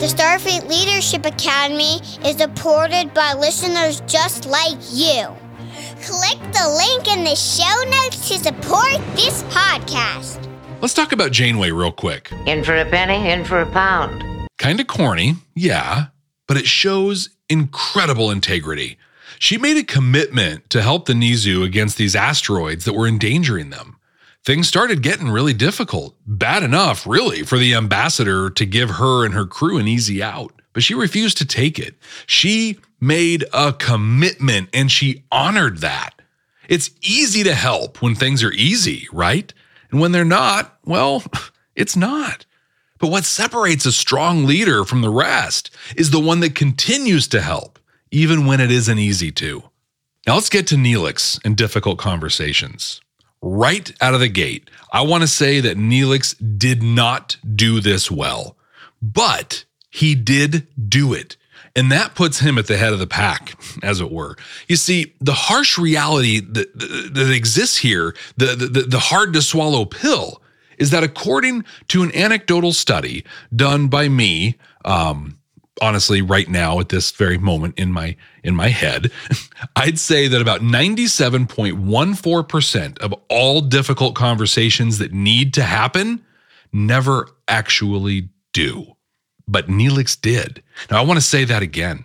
The 0.00 0.06
Starfleet 0.06 0.66
Leadership 0.66 1.26
Academy 1.26 2.00
is 2.24 2.36
supported 2.38 3.12
by 3.12 3.34
listeners 3.34 4.00
just 4.06 4.46
like 4.46 4.78
you. 4.90 5.26
Click 6.02 6.38
the 6.52 6.68
link 6.78 7.06
in 7.06 7.24
the 7.24 7.36
show 7.36 7.82
notes 7.90 8.28
to 8.28 8.38
support 8.38 8.96
this 9.14 9.42
podcast. 9.44 10.46
Let's 10.80 10.94
talk 10.94 11.12
about 11.12 11.32
Janeway 11.32 11.70
real 11.72 11.92
quick. 11.92 12.32
In 12.46 12.64
for 12.64 12.74
a 12.74 12.86
penny, 12.86 13.30
in 13.30 13.44
for 13.44 13.60
a 13.60 13.70
pound. 13.70 14.24
Kinda 14.56 14.84
corny, 14.84 15.34
yeah, 15.54 16.06
but 16.48 16.56
it 16.56 16.66
shows 16.66 17.28
incredible 17.50 18.30
integrity. 18.30 18.96
She 19.40 19.56
made 19.56 19.78
a 19.78 19.82
commitment 19.82 20.68
to 20.68 20.82
help 20.82 21.06
the 21.06 21.14
Nezu 21.14 21.64
against 21.64 21.96
these 21.96 22.14
asteroids 22.14 22.84
that 22.84 22.92
were 22.92 23.08
endangering 23.08 23.70
them. 23.70 23.96
Things 24.44 24.68
started 24.68 25.02
getting 25.02 25.30
really 25.30 25.54
difficult. 25.54 26.14
Bad 26.26 26.62
enough, 26.62 27.06
really, 27.06 27.42
for 27.42 27.56
the 27.56 27.74
ambassador 27.74 28.50
to 28.50 28.66
give 28.66 28.90
her 28.90 29.24
and 29.24 29.32
her 29.32 29.46
crew 29.46 29.78
an 29.78 29.88
easy 29.88 30.22
out. 30.22 30.60
But 30.74 30.82
she 30.82 30.94
refused 30.94 31.38
to 31.38 31.46
take 31.46 31.78
it. 31.78 31.94
She 32.26 32.80
made 33.00 33.46
a 33.54 33.72
commitment 33.72 34.68
and 34.74 34.92
she 34.92 35.24
honored 35.32 35.78
that. 35.78 36.20
It's 36.68 36.90
easy 37.00 37.42
to 37.44 37.54
help 37.54 38.02
when 38.02 38.14
things 38.14 38.44
are 38.44 38.52
easy, 38.52 39.08
right? 39.10 39.54
And 39.90 40.02
when 40.02 40.12
they're 40.12 40.22
not, 40.22 40.78
well, 40.84 41.24
it's 41.74 41.96
not. 41.96 42.44
But 42.98 43.10
what 43.10 43.24
separates 43.24 43.86
a 43.86 43.92
strong 43.92 44.44
leader 44.44 44.84
from 44.84 45.00
the 45.00 45.08
rest 45.08 45.70
is 45.96 46.10
the 46.10 46.20
one 46.20 46.40
that 46.40 46.54
continues 46.54 47.26
to 47.28 47.40
help 47.40 47.78
even 48.10 48.46
when 48.46 48.60
it 48.60 48.70
isn't 48.70 48.98
easy 48.98 49.30
to. 49.32 49.62
Now 50.26 50.34
let's 50.34 50.50
get 50.50 50.66
to 50.68 50.76
Neelix 50.76 51.40
and 51.44 51.56
difficult 51.56 51.98
conversations. 51.98 53.00
Right 53.42 53.90
out 54.02 54.12
of 54.12 54.20
the 54.20 54.28
gate, 54.28 54.68
I 54.92 55.00
want 55.02 55.22
to 55.22 55.28
say 55.28 55.60
that 55.60 55.78
Neelix 55.78 56.34
did 56.58 56.82
not 56.82 57.36
do 57.54 57.80
this 57.80 58.10
well, 58.10 58.56
but 59.00 59.64
he 59.90 60.14
did 60.14 60.66
do 60.88 61.14
it. 61.14 61.36
And 61.74 61.90
that 61.90 62.14
puts 62.14 62.40
him 62.40 62.58
at 62.58 62.66
the 62.66 62.76
head 62.76 62.92
of 62.92 62.98
the 62.98 63.06
pack, 63.06 63.54
as 63.82 64.00
it 64.00 64.10
were. 64.10 64.36
You 64.68 64.76
see, 64.76 65.14
the 65.20 65.32
harsh 65.32 65.78
reality 65.78 66.40
that, 66.40 66.78
that 67.14 67.32
exists 67.32 67.78
here, 67.78 68.14
the, 68.36 68.56
the, 68.56 68.82
the 68.82 68.98
hard 68.98 69.32
to 69.34 69.42
swallow 69.42 69.84
pill, 69.84 70.42
is 70.78 70.90
that 70.90 71.04
according 71.04 71.64
to 71.88 72.02
an 72.02 72.14
anecdotal 72.14 72.72
study 72.72 73.24
done 73.54 73.88
by 73.88 74.08
me, 74.08 74.56
um, 74.84 75.38
honestly 75.80 76.22
right 76.22 76.48
now 76.48 76.78
at 76.80 76.90
this 76.90 77.10
very 77.10 77.38
moment 77.38 77.76
in 77.78 77.92
my 77.92 78.14
in 78.44 78.54
my 78.54 78.68
head 78.68 79.10
i'd 79.76 79.98
say 79.98 80.28
that 80.28 80.42
about 80.42 80.60
97.14% 80.60 82.98
of 82.98 83.14
all 83.28 83.60
difficult 83.60 84.14
conversations 84.14 84.98
that 84.98 85.12
need 85.12 85.52
to 85.54 85.62
happen 85.62 86.24
never 86.72 87.28
actually 87.48 88.28
do. 88.52 88.96
But 89.46 89.68
neelix 89.68 90.20
did. 90.20 90.62
Now 90.90 90.98
i 90.98 91.04
want 91.04 91.18
to 91.18 91.26
say 91.26 91.44
that 91.44 91.62
again. 91.62 92.04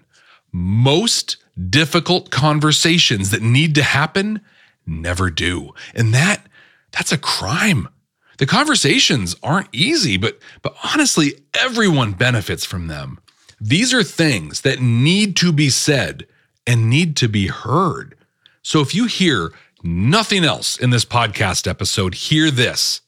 Most 0.52 1.38
difficult 1.70 2.32
conversations 2.32 3.32
that 3.32 3.42
need 3.42 3.76
to 3.76 3.84
happen 3.84 4.42
never 4.86 5.30
do. 5.30 5.74
And 5.94 6.14
that 6.14 6.46
that's 6.92 7.12
a 7.12 7.18
crime. 7.18 7.90
The 8.38 8.46
conversations 8.46 9.36
aren't 9.44 9.70
easy 9.72 10.18
but 10.18 10.40
but 10.62 10.76
honestly 10.84 11.44
everyone 11.60 12.14
benefits 12.14 12.66
from 12.66 12.88
them 12.88 13.20
these 13.60 13.94
are 13.94 14.04
things 14.04 14.62
that 14.62 14.82
need 14.82 15.36
to 15.38 15.52
be 15.52 15.70
said 15.70 16.28
and 16.68 16.90
need 16.90 17.16
to 17.18 17.28
be 17.28 17.48
heard. 17.48 18.16
So 18.62 18.82
if 18.82 18.96
you 18.96 19.06
hear 19.06 19.52
nothing 19.84 20.44
else 20.44 20.78
in 20.78 20.90
this 20.90 21.06
podcast 21.06 21.68
episode, 21.68 22.16
hear 22.16 22.52
this. 22.52 23.02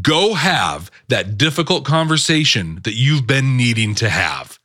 Go 0.00 0.34
have 0.34 0.90
that 1.08 1.36
difficult 1.36 1.84
conversation 1.84 2.80
that 2.84 2.94
you've 2.94 3.26
been 3.26 3.56
needing 3.56 3.94
to 3.96 4.08
have. 4.08 4.58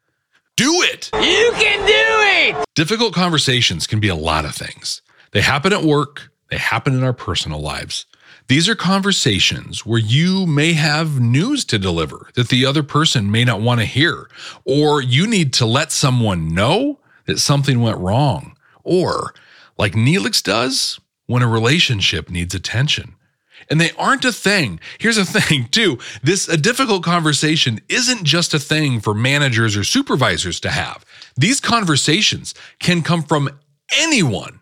Do 0.56 0.82
it. 0.82 1.10
You 1.14 1.52
can 1.56 1.80
do 1.86 2.60
it. 2.60 2.66
Difficult 2.76 3.14
conversations 3.14 3.88
can 3.88 4.00
be 4.00 4.08
a 4.08 4.16
lot 4.16 4.46
of 4.46 4.56
things. 4.56 5.02
They 5.32 5.42
happen 5.42 5.74
at 5.74 5.84
work, 5.84 6.32
they 6.50 6.58
happen 6.58 6.94
in 6.94 7.04
our 7.04 7.14
personal 7.14 7.60
lives. 7.60 8.06
These 8.48 8.70
are 8.70 8.76
conversations 8.76 9.86
where 9.86 10.00
you 10.00 10.46
may 10.46 10.72
have 10.74 11.20
news 11.20 11.66
to 11.66 11.78
deliver 11.78 12.30
that 12.36 12.48
the 12.48 12.66
other 12.66 12.82
person 12.82 13.30
may 13.30 13.44
not 13.44 13.60
want 13.60 13.82
to 13.82 13.86
hear, 13.86 14.30
or 14.64 15.02
you 15.02 15.28
need 15.28 15.52
to 15.56 15.66
let 15.66 15.92
someone 15.92 16.54
know 16.54 17.00
that 17.26 17.40
something 17.40 17.82
went 17.82 17.98
wrong, 17.98 18.56
or 18.86 19.34
like 19.78 19.94
Neelix 19.94 20.42
does 20.42 20.98
when 21.26 21.42
a 21.42 21.48
relationship 21.48 22.30
needs 22.30 22.56
attention. 22.56 23.16
And 23.70 23.82
they 23.82 23.92
aren't 23.98 24.24
a 24.24 24.32
thing. 24.32 24.80
Here's 24.98 25.18
a 25.18 25.26
thing, 25.26 25.68
too. 25.72 26.00
This 26.24 26.48
a 26.48 26.56
difficult 26.56 27.04
conversation 27.04 27.82
isn't 27.90 28.24
just 28.24 28.54
a 28.54 28.60
thing 28.60 29.02
for 29.02 29.14
managers 29.14 29.76
or 29.76 29.84
supervisors 29.84 30.62
to 30.62 30.70
have. 30.70 31.04
These 31.36 31.60
conversations 31.60 32.56
can 32.80 33.02
come 33.02 33.24
from 33.24 33.50
anyone 34.00 34.62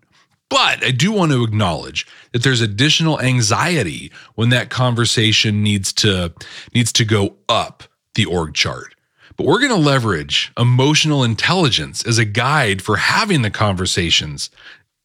but 0.50 0.84
I 0.84 0.92
do 0.92 1.12
want 1.12 1.32
to 1.32 1.44
acknowledge 1.44 2.08
that 2.36 2.44
there's 2.44 2.60
additional 2.60 3.22
anxiety 3.22 4.12
when 4.34 4.50
that 4.50 4.70
conversation 4.70 5.64
needs 5.64 5.94
to 5.94 6.34
needs 6.74 6.92
to 6.92 7.06
go 7.06 7.38
up 7.48 7.86
the 8.16 8.26
org 8.26 8.54
chart. 8.54 8.94
But 9.38 9.46
we're 9.46 9.60
going 9.60 9.72
to 9.72 9.78
leverage 9.78 10.52
emotional 10.58 11.24
intelligence 11.24 12.06
as 12.06 12.18
a 12.18 12.26
guide 12.26 12.82
for 12.82 12.98
having 12.98 13.42
the 13.42 13.50
conversations 13.50 14.50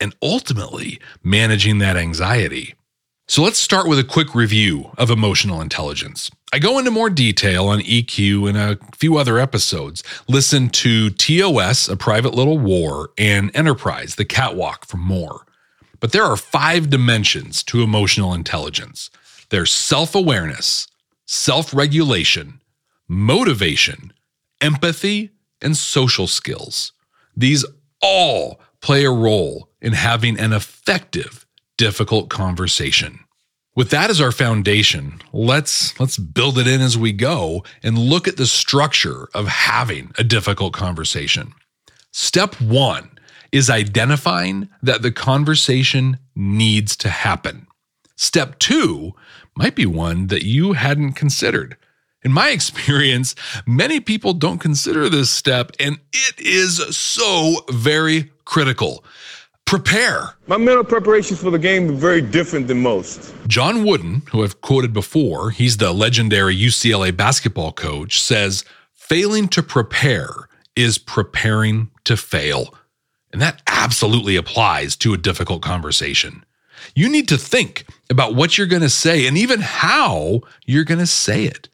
and 0.01 0.13
ultimately 0.21 0.99
managing 1.23 1.79
that 1.79 1.97
anxiety. 1.97 2.75
So 3.29 3.45
let's 3.45 3.61
start 3.61 3.87
with 3.87 4.01
a 4.01 4.05
quick 4.05 4.35
review 4.35 4.91
of 4.99 5.09
emotional 5.09 5.61
intelligence. 5.61 6.33
I 6.53 6.59
go 6.59 6.81
into 6.81 6.91
more 6.91 7.11
detail 7.11 7.69
on 7.69 7.79
EQ 7.79 8.51
in 8.51 8.57
a 8.57 8.77
few 8.97 9.19
other 9.19 9.39
episodes. 9.39 10.03
Listen 10.27 10.69
to 10.71 11.11
TOS, 11.11 11.89
A 11.89 11.97
Private 11.97 12.35
Little 12.35 12.59
War, 12.59 13.11
and 13.17 13.53
Enterprise, 13.55 14.17
The 14.17 14.25
Catwalk 14.25 14.85
for 14.85 14.97
more. 14.97 15.47
But 16.01 16.13
there 16.13 16.25
are 16.25 16.37
five 16.37 16.91
dimensions 16.91 17.63
to 17.65 17.83
emotional 17.83 18.35
intelligence 18.35 19.11
there's 19.51 19.73
self 19.73 20.15
awareness, 20.15 20.87
self 21.27 21.75
regulation, 21.75 22.61
motivation, 23.09 24.13
empathy, 24.61 25.31
and 25.61 25.77
social 25.77 26.27
skills. 26.27 26.93
These 27.37 27.65
all 28.01 28.61
play 28.81 29.05
a 29.05 29.11
role 29.11 29.69
in 29.81 29.93
having 29.93 30.39
an 30.39 30.53
effective 30.53 31.47
difficult 31.77 32.29
conversation. 32.31 33.21
With 33.77 33.91
that 33.91 34.11
as 34.11 34.21
our 34.21 34.33
foundation, 34.33 35.21
let's 35.33 35.99
let's 35.99 36.19
build 36.19 36.59
it 36.59 36.67
in 36.67 36.81
as 36.81 36.99
we 36.99 37.13
go 37.13 37.65
and 37.83 37.99
look 37.99 38.27
at 38.29 38.37
the 38.37 38.47
structure 38.47 39.29
of 39.35 39.47
having 39.49 40.13
a 40.19 40.25
difficult 40.25 40.73
conversation. 40.73 41.53
Step 42.13 42.61
1 42.61 43.19
is 43.53 43.71
identifying 43.71 44.69
that 44.83 45.03
the 45.03 45.13
conversation 45.13 46.19
needs 46.35 46.97
to 46.97 47.09
happen. 47.09 47.67
Step 48.17 48.59
2 48.59 49.13
might 49.57 49.75
be 49.75 49.87
one 49.87 50.29
that 50.29 50.43
you 50.43 50.75
hadn't 50.75 51.13
considered. 51.13 51.77
In 52.23 52.33
my 52.33 52.49
experience, 52.51 53.35
many 53.67 54.01
people 54.01 54.33
don't 54.33 54.59
consider 54.59 55.09
this 55.09 55.31
step, 55.31 55.73
and 55.81 55.99
it 56.13 56.39
is 56.39 56.97
so 56.97 57.65
very 57.71 58.31
critical 58.45 59.05
prepare. 59.71 60.35
My 60.49 60.57
mental 60.57 60.83
preparations 60.83 61.41
for 61.41 61.53
the 61.53 61.59
game 61.59 61.89
are 61.89 61.93
very 61.93 62.21
different 62.21 62.67
than 62.67 62.83
most. 62.83 63.33
John 63.47 63.85
Wooden, 63.85 64.23
who 64.33 64.43
I've 64.43 64.61
quoted 64.63 64.93
before, 64.93 65.51
he's 65.53 65.77
the 65.77 65.93
legendary 65.93 66.57
UCLA 66.57 67.17
basketball 67.17 67.71
coach, 67.71 68.21
says 68.21 68.65
failing 68.93 69.47
to 69.49 69.63
prepare 69.63 70.49
is 70.75 70.99
preparing 70.99 71.89
to 72.03 72.17
fail. 72.17 72.75
And 73.33 73.41
that 73.41 73.63
absolutely 73.67 74.37
applies 74.37 74.97
to 74.97 75.15
a 75.15 75.19
difficult 75.19 75.63
conversation. 75.63 76.45
You 76.95 77.09
need 77.09 77.29
to 77.29 77.39
think 77.39 77.87
about 78.09 78.35
what 78.35 78.57
you're 78.57 78.67
going 78.67 78.83
to 78.83 78.91
say 78.91 79.27
and 79.27 79.37
even 79.37 79.61
how 79.61 80.41
you're 80.67 80.85
going 80.85 80.99
to 81.01 81.07
say 81.07 81.45
it. 81.45 81.69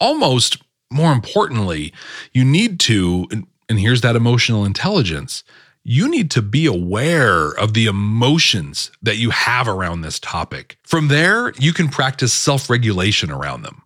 Almost 0.00 0.62
more 0.90 1.12
importantly, 1.12 1.92
you 2.32 2.44
need 2.44 2.78
to, 2.80 3.26
and 3.68 3.78
here's 3.78 4.02
that 4.02 4.16
emotional 4.16 4.64
intelligence, 4.64 5.42
you 5.84 6.08
need 6.08 6.30
to 6.30 6.42
be 6.42 6.66
aware 6.66 7.50
of 7.50 7.74
the 7.74 7.86
emotions 7.86 8.92
that 9.02 9.16
you 9.16 9.30
have 9.30 9.66
around 9.66 10.02
this 10.02 10.20
topic. 10.20 10.78
From 10.84 11.08
there, 11.08 11.52
you 11.58 11.72
can 11.72 11.88
practice 11.88 12.32
self 12.32 12.70
regulation 12.70 13.30
around 13.30 13.62
them. 13.62 13.82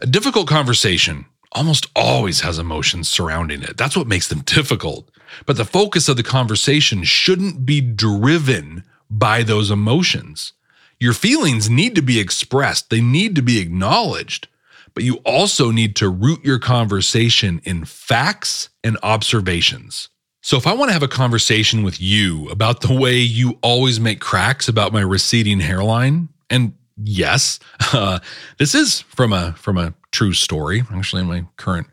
A 0.00 0.06
difficult 0.06 0.46
conversation 0.46 1.24
almost 1.52 1.86
always 1.96 2.40
has 2.40 2.58
emotions 2.58 3.08
surrounding 3.08 3.62
it. 3.62 3.76
That's 3.76 3.96
what 3.96 4.06
makes 4.06 4.28
them 4.28 4.40
difficult. 4.40 5.10
But 5.46 5.56
the 5.56 5.64
focus 5.64 6.08
of 6.08 6.16
the 6.16 6.22
conversation 6.22 7.04
shouldn't 7.04 7.64
be 7.64 7.80
driven 7.80 8.84
by 9.10 9.42
those 9.42 9.70
emotions. 9.70 10.52
Your 11.00 11.12
feelings 11.12 11.70
need 11.70 11.94
to 11.94 12.02
be 12.02 12.18
expressed, 12.18 12.90
they 12.90 13.00
need 13.00 13.36
to 13.36 13.42
be 13.42 13.60
acknowledged, 13.60 14.48
but 14.94 15.04
you 15.04 15.16
also 15.24 15.70
need 15.70 15.94
to 15.96 16.08
root 16.08 16.44
your 16.44 16.58
conversation 16.58 17.60
in 17.64 17.84
facts 17.84 18.68
and 18.82 18.98
observations. 19.02 20.08
So, 20.40 20.56
if 20.56 20.66
I 20.66 20.72
want 20.72 20.88
to 20.88 20.92
have 20.92 21.02
a 21.02 21.08
conversation 21.08 21.82
with 21.82 22.00
you 22.00 22.48
about 22.48 22.80
the 22.80 22.94
way 22.94 23.18
you 23.18 23.58
always 23.62 24.00
make 24.00 24.20
cracks 24.20 24.66
about 24.66 24.92
my 24.92 25.00
receding 25.00 25.60
hairline, 25.60 26.30
and 26.50 26.74
yes, 27.02 27.58
uh, 27.92 28.18
this 28.58 28.74
is 28.74 29.00
from 29.00 29.32
a 29.32 29.52
from 29.52 29.78
a 29.78 29.94
true 30.10 30.32
story, 30.32 30.82
actually, 30.92 31.22
in 31.22 31.28
my 31.28 31.44
current 31.56 31.86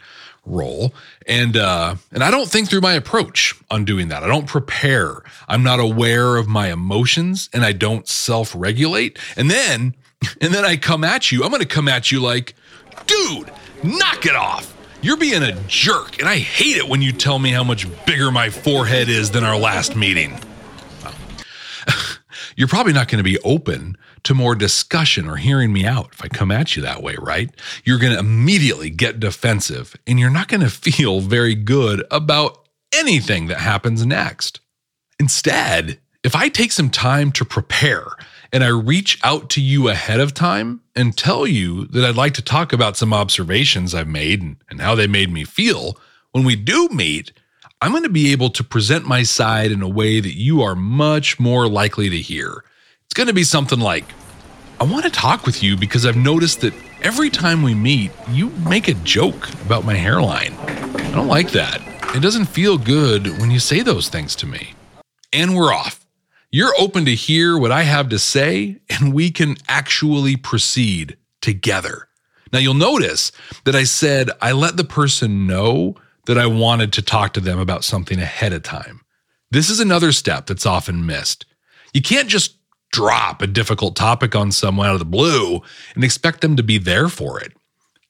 role. 0.45 0.93
And 1.27 1.57
uh, 1.57 1.95
and 2.11 2.23
I 2.23 2.31
don't 2.31 2.49
think 2.49 2.69
through 2.69 2.81
my 2.81 2.93
approach 2.93 3.55
on 3.69 3.85
doing 3.85 4.09
that. 4.09 4.23
I 4.23 4.27
don't 4.27 4.47
prepare. 4.47 5.23
I'm 5.47 5.63
not 5.63 5.79
aware 5.79 6.37
of 6.37 6.47
my 6.47 6.71
emotions 6.71 7.49
and 7.53 7.65
I 7.65 7.71
don't 7.71 8.07
self-regulate. 8.07 9.17
And 9.35 9.49
then 9.49 9.95
and 10.41 10.53
then 10.53 10.65
I 10.65 10.77
come 10.77 11.03
at 11.03 11.31
you. 11.31 11.43
I'm 11.43 11.51
gonna 11.51 11.65
come 11.65 11.87
at 11.87 12.11
you 12.11 12.21
like, 12.21 12.55
dude, 13.07 13.51
knock 13.83 14.25
it 14.25 14.35
off. 14.35 14.71
You're 15.01 15.17
being 15.17 15.43
a 15.43 15.51
jerk, 15.67 16.19
and 16.19 16.27
I 16.27 16.39
hate 16.39 16.77
it 16.77 16.89
when 16.89 16.99
you 16.99 17.11
tell 17.11 17.37
me 17.37 17.51
how 17.51 17.63
much 17.63 17.85
bigger 18.07 18.31
my 18.31 18.49
forehead 18.49 19.07
is 19.07 19.29
than 19.29 19.43
our 19.43 19.55
last 19.55 19.95
meeting. 19.95 20.39
You're 22.55 22.67
probably 22.67 22.93
not 22.93 23.07
going 23.07 23.19
to 23.19 23.23
be 23.23 23.37
open 23.43 23.97
to 24.25 24.33
more 24.33 24.55
discussion 24.55 25.27
or 25.27 25.37
hearing 25.37 25.71
me 25.71 25.85
out 25.85 26.09
if 26.11 26.23
I 26.23 26.27
come 26.27 26.51
at 26.51 26.75
you 26.75 26.81
that 26.81 27.01
way, 27.01 27.15
right? 27.19 27.49
You're 27.83 27.99
going 27.99 28.13
to 28.13 28.19
immediately 28.19 28.89
get 28.89 29.19
defensive 29.19 29.95
and 30.05 30.19
you're 30.19 30.29
not 30.29 30.47
going 30.47 30.61
to 30.61 30.69
feel 30.69 31.21
very 31.21 31.55
good 31.55 32.03
about 32.11 32.67
anything 32.93 33.47
that 33.47 33.59
happens 33.59 34.05
next. 34.05 34.59
Instead, 35.19 35.99
if 36.23 36.35
I 36.35 36.49
take 36.49 36.71
some 36.71 36.89
time 36.89 37.31
to 37.33 37.45
prepare 37.45 38.05
and 38.51 38.63
I 38.63 38.67
reach 38.67 39.19
out 39.23 39.49
to 39.51 39.61
you 39.61 39.89
ahead 39.89 40.19
of 40.19 40.33
time 40.33 40.81
and 40.95 41.15
tell 41.15 41.45
you 41.45 41.85
that 41.87 42.03
I'd 42.03 42.15
like 42.15 42.33
to 42.35 42.41
talk 42.41 42.73
about 42.73 42.97
some 42.97 43.13
observations 43.13 43.93
I've 43.93 44.07
made 44.07 44.41
and, 44.41 44.57
and 44.69 44.81
how 44.81 44.95
they 44.95 45.07
made 45.07 45.31
me 45.31 45.43
feel, 45.43 45.99
when 46.31 46.43
we 46.43 46.55
do 46.55 46.89
meet, 46.89 47.31
I'm 47.81 47.91
going 47.91 48.03
to 48.03 48.09
be 48.09 48.31
able 48.31 48.49
to 48.51 48.63
present 48.63 49.05
my 49.05 49.23
side 49.23 49.71
in 49.71 49.81
a 49.81 49.89
way 49.89 50.19
that 50.19 50.35
you 50.35 50.61
are 50.61 50.75
much 50.75 51.39
more 51.39 51.67
likely 51.67 52.09
to 52.09 52.17
hear. 52.17 52.63
Going 53.15 53.27
to 53.27 53.33
be 53.33 53.45
something 53.45 53.79
like 53.79 54.03
I 54.77 54.83
want 54.83 55.05
to 55.05 55.09
talk 55.09 55.45
with 55.45 55.63
you 55.63 55.77
because 55.77 56.05
I've 56.05 56.17
noticed 56.17 56.59
that 56.59 56.73
every 57.01 57.29
time 57.29 57.63
we 57.63 57.73
meet, 57.73 58.11
you 58.29 58.49
make 58.69 58.89
a 58.89 58.93
joke 58.93 59.49
about 59.61 59.85
my 59.85 59.93
hairline. 59.93 60.53
I 60.53 61.11
don't 61.11 61.29
like 61.29 61.51
that. 61.51 61.81
It 62.13 62.21
doesn't 62.21 62.47
feel 62.47 62.77
good 62.77 63.39
when 63.39 63.51
you 63.51 63.59
say 63.59 63.83
those 63.83 64.09
things 64.09 64.35
to 64.35 64.45
me. 64.45 64.73
And 65.31 65.55
we're 65.55 65.73
off. 65.73 66.05
You're 66.51 66.73
open 66.77 67.05
to 67.05 67.15
hear 67.15 67.57
what 67.57 67.71
I 67.71 67.83
have 67.83 68.09
to 68.09 68.19
say, 68.19 68.81
and 68.89 69.13
we 69.13 69.31
can 69.31 69.55
actually 69.69 70.35
proceed 70.35 71.15
together. 71.41 72.09
Now, 72.51 72.59
you'll 72.59 72.73
notice 72.73 73.31
that 73.63 73.75
I 73.75 73.85
said 73.85 74.29
I 74.41 74.51
let 74.51 74.75
the 74.75 74.83
person 74.83 75.47
know 75.47 75.95
that 76.25 76.37
I 76.37 76.47
wanted 76.47 76.91
to 76.91 77.01
talk 77.01 77.31
to 77.35 77.39
them 77.39 77.59
about 77.59 77.85
something 77.85 78.19
ahead 78.19 78.51
of 78.51 78.63
time. 78.63 79.05
This 79.51 79.69
is 79.69 79.79
another 79.79 80.11
step 80.11 80.47
that's 80.47 80.65
often 80.65 81.05
missed. 81.05 81.45
You 81.93 82.01
can't 82.01 82.27
just 82.27 82.54
drop 82.95 83.41
a 83.41 83.47
difficult 83.47 83.93
topic 83.93 84.37
on 84.37 84.53
someone 84.53 84.87
out 84.87 84.93
of 84.93 84.99
the 84.99 85.05
blue 85.05 85.61
and 85.95 86.03
expect 86.05 86.39
them 86.39 86.55
to 86.55 86.63
be 86.63 86.77
there 86.77 87.09
for 87.09 87.41
it. 87.41 87.51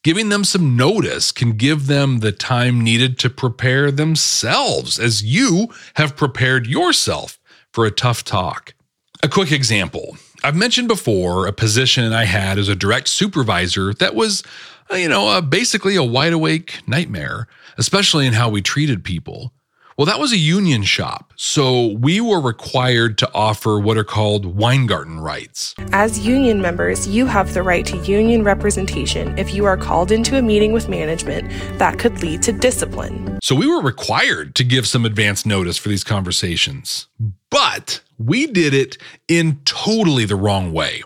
Giving 0.04 0.30
them 0.30 0.44
some 0.44 0.78
notice 0.78 1.32
can 1.32 1.54
give 1.54 1.88
them 1.88 2.20
the 2.20 2.32
time 2.32 2.82
needed 2.82 3.18
to 3.18 3.32
prepare 3.32 3.90
themselves 3.90 5.00
as 5.00 5.24
you 5.24 5.70
have 5.96 6.16
prepared 6.16 6.68
yourself 6.68 7.40
for 7.74 7.88
a 7.88 7.92
tough 7.92 8.24
talk. 8.24 8.76
A 9.24 9.28
quick 9.28 9.52
example 9.52 10.18
I've 10.44 10.56
mentioned 10.56 10.88
before 10.88 11.48
a 11.48 11.52
position 11.52 12.14
I 12.14 12.26
had 12.26 12.60
as 12.60 12.70
a 12.70 12.76
direct 12.76 13.08
supervisor 13.08 13.92
that 13.96 14.14
was, 14.14 14.44
uh, 14.92 14.98
you 14.98 15.10
know, 15.10 15.30
uh, 15.30 15.42
basically 15.42 15.96
a 15.96 16.04
wide 16.04 16.34
awake 16.34 16.88
nightmare, 16.88 17.48
especially 17.80 18.28
in 18.28 18.34
how 18.34 18.50
we 18.50 18.62
treated 18.62 19.04
people. 19.04 19.52
Well, 19.98 20.08
that 20.08 20.20
was 20.20 20.34
a 20.34 20.38
union 20.38 20.84
shop, 20.84 21.32
so 21.38 21.94
we 21.94 22.20
were 22.20 22.42
required 22.42 23.18
to 23.20 23.34
offer 23.34 23.80
what 23.80 23.96
are 23.96 24.04
called 24.04 24.46
Weingarten 24.46 25.22
rights. 25.22 25.74
As 25.94 26.20
union 26.20 26.62
members, 26.62 27.08
you 27.08 27.26
have 27.28 27.54
the 27.54 27.64
right 27.64 27.86
to 27.86 27.98
union 28.00 28.44
representation 28.44 29.38
if 29.40 29.54
you 29.54 29.64
are 29.64 29.78
called 29.78 30.12
into 30.12 30.38
a 30.38 30.42
meeting 30.42 30.74
with 30.74 30.90
management 30.90 31.50
that 31.80 31.98
could 31.98 32.22
lead 32.22 32.42
to 32.42 32.52
discipline. 32.52 33.40
So 33.42 33.56
we 33.56 33.68
were 33.68 33.82
required 33.82 34.54
to 34.56 34.66
give 34.66 34.86
some 34.86 35.06
advance 35.06 35.46
notice 35.46 35.78
for 35.78 35.88
these 35.88 36.04
conversations, 36.04 37.08
but 37.50 38.02
we 38.18 38.48
did 38.48 38.74
it 38.74 38.98
in 39.30 39.62
totally 39.64 40.26
the 40.26 40.36
wrong 40.36 40.74
way. 40.74 41.04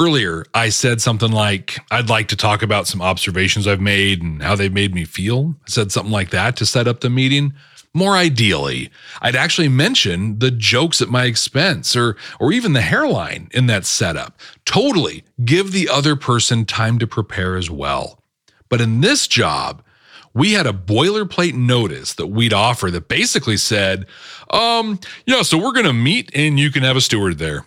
Earlier, 0.00 0.44
I 0.52 0.70
said 0.70 1.00
something 1.00 1.30
like, 1.30 1.78
I'd 1.92 2.08
like 2.08 2.26
to 2.28 2.36
talk 2.36 2.62
about 2.62 2.88
some 2.88 3.00
observations 3.00 3.68
I've 3.68 3.80
made 3.80 4.20
and 4.20 4.42
how 4.42 4.56
they've 4.56 4.72
made 4.72 4.96
me 4.96 5.04
feel. 5.04 5.54
I 5.64 5.70
said 5.70 5.92
something 5.92 6.12
like 6.12 6.30
that 6.30 6.56
to 6.56 6.66
set 6.66 6.88
up 6.88 7.00
the 7.00 7.08
meeting. 7.08 7.54
More 7.96 8.14
ideally, 8.14 8.90
I'd 9.22 9.34
actually 9.34 9.70
mention 9.70 10.38
the 10.38 10.50
jokes 10.50 11.00
at 11.00 11.08
my 11.08 11.24
expense 11.24 11.96
or 11.96 12.14
or 12.38 12.52
even 12.52 12.74
the 12.74 12.82
hairline 12.82 13.48
in 13.52 13.68
that 13.68 13.86
setup. 13.86 14.38
Totally 14.66 15.24
give 15.46 15.72
the 15.72 15.88
other 15.88 16.14
person 16.14 16.66
time 16.66 16.98
to 16.98 17.06
prepare 17.06 17.56
as 17.56 17.70
well. 17.70 18.22
But 18.68 18.82
in 18.82 19.00
this 19.00 19.26
job, 19.26 19.82
we 20.34 20.52
had 20.52 20.66
a 20.66 20.74
boilerplate 20.74 21.54
notice 21.54 22.12
that 22.12 22.26
we'd 22.26 22.52
offer 22.52 22.90
that 22.90 23.08
basically 23.08 23.56
said, 23.56 24.04
um, 24.50 25.00
so 25.42 25.56
we're 25.56 25.72
going 25.72 25.86
to 25.86 25.94
meet 25.94 26.30
and 26.34 26.60
you 26.60 26.70
can 26.70 26.82
have 26.82 26.96
a 26.96 27.00
steward 27.00 27.38
there. 27.38 27.64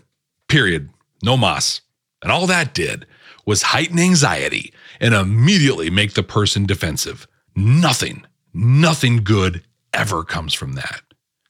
Period. 0.47 0.91
No 1.23 1.37
mas. 1.37 1.81
And 2.21 2.31
all 2.31 2.45
that 2.45 2.75
did 2.75 3.07
was 3.47 3.63
heighten 3.63 3.97
anxiety 3.97 4.71
and 4.99 5.15
immediately 5.15 5.89
make 5.89 6.13
the 6.13 6.21
person 6.21 6.67
defensive. 6.67 7.27
Nothing, 7.55 8.27
nothing 8.53 9.23
good 9.23 9.63
ever 9.93 10.23
comes 10.23 10.53
from 10.53 10.73
that. 10.73 11.01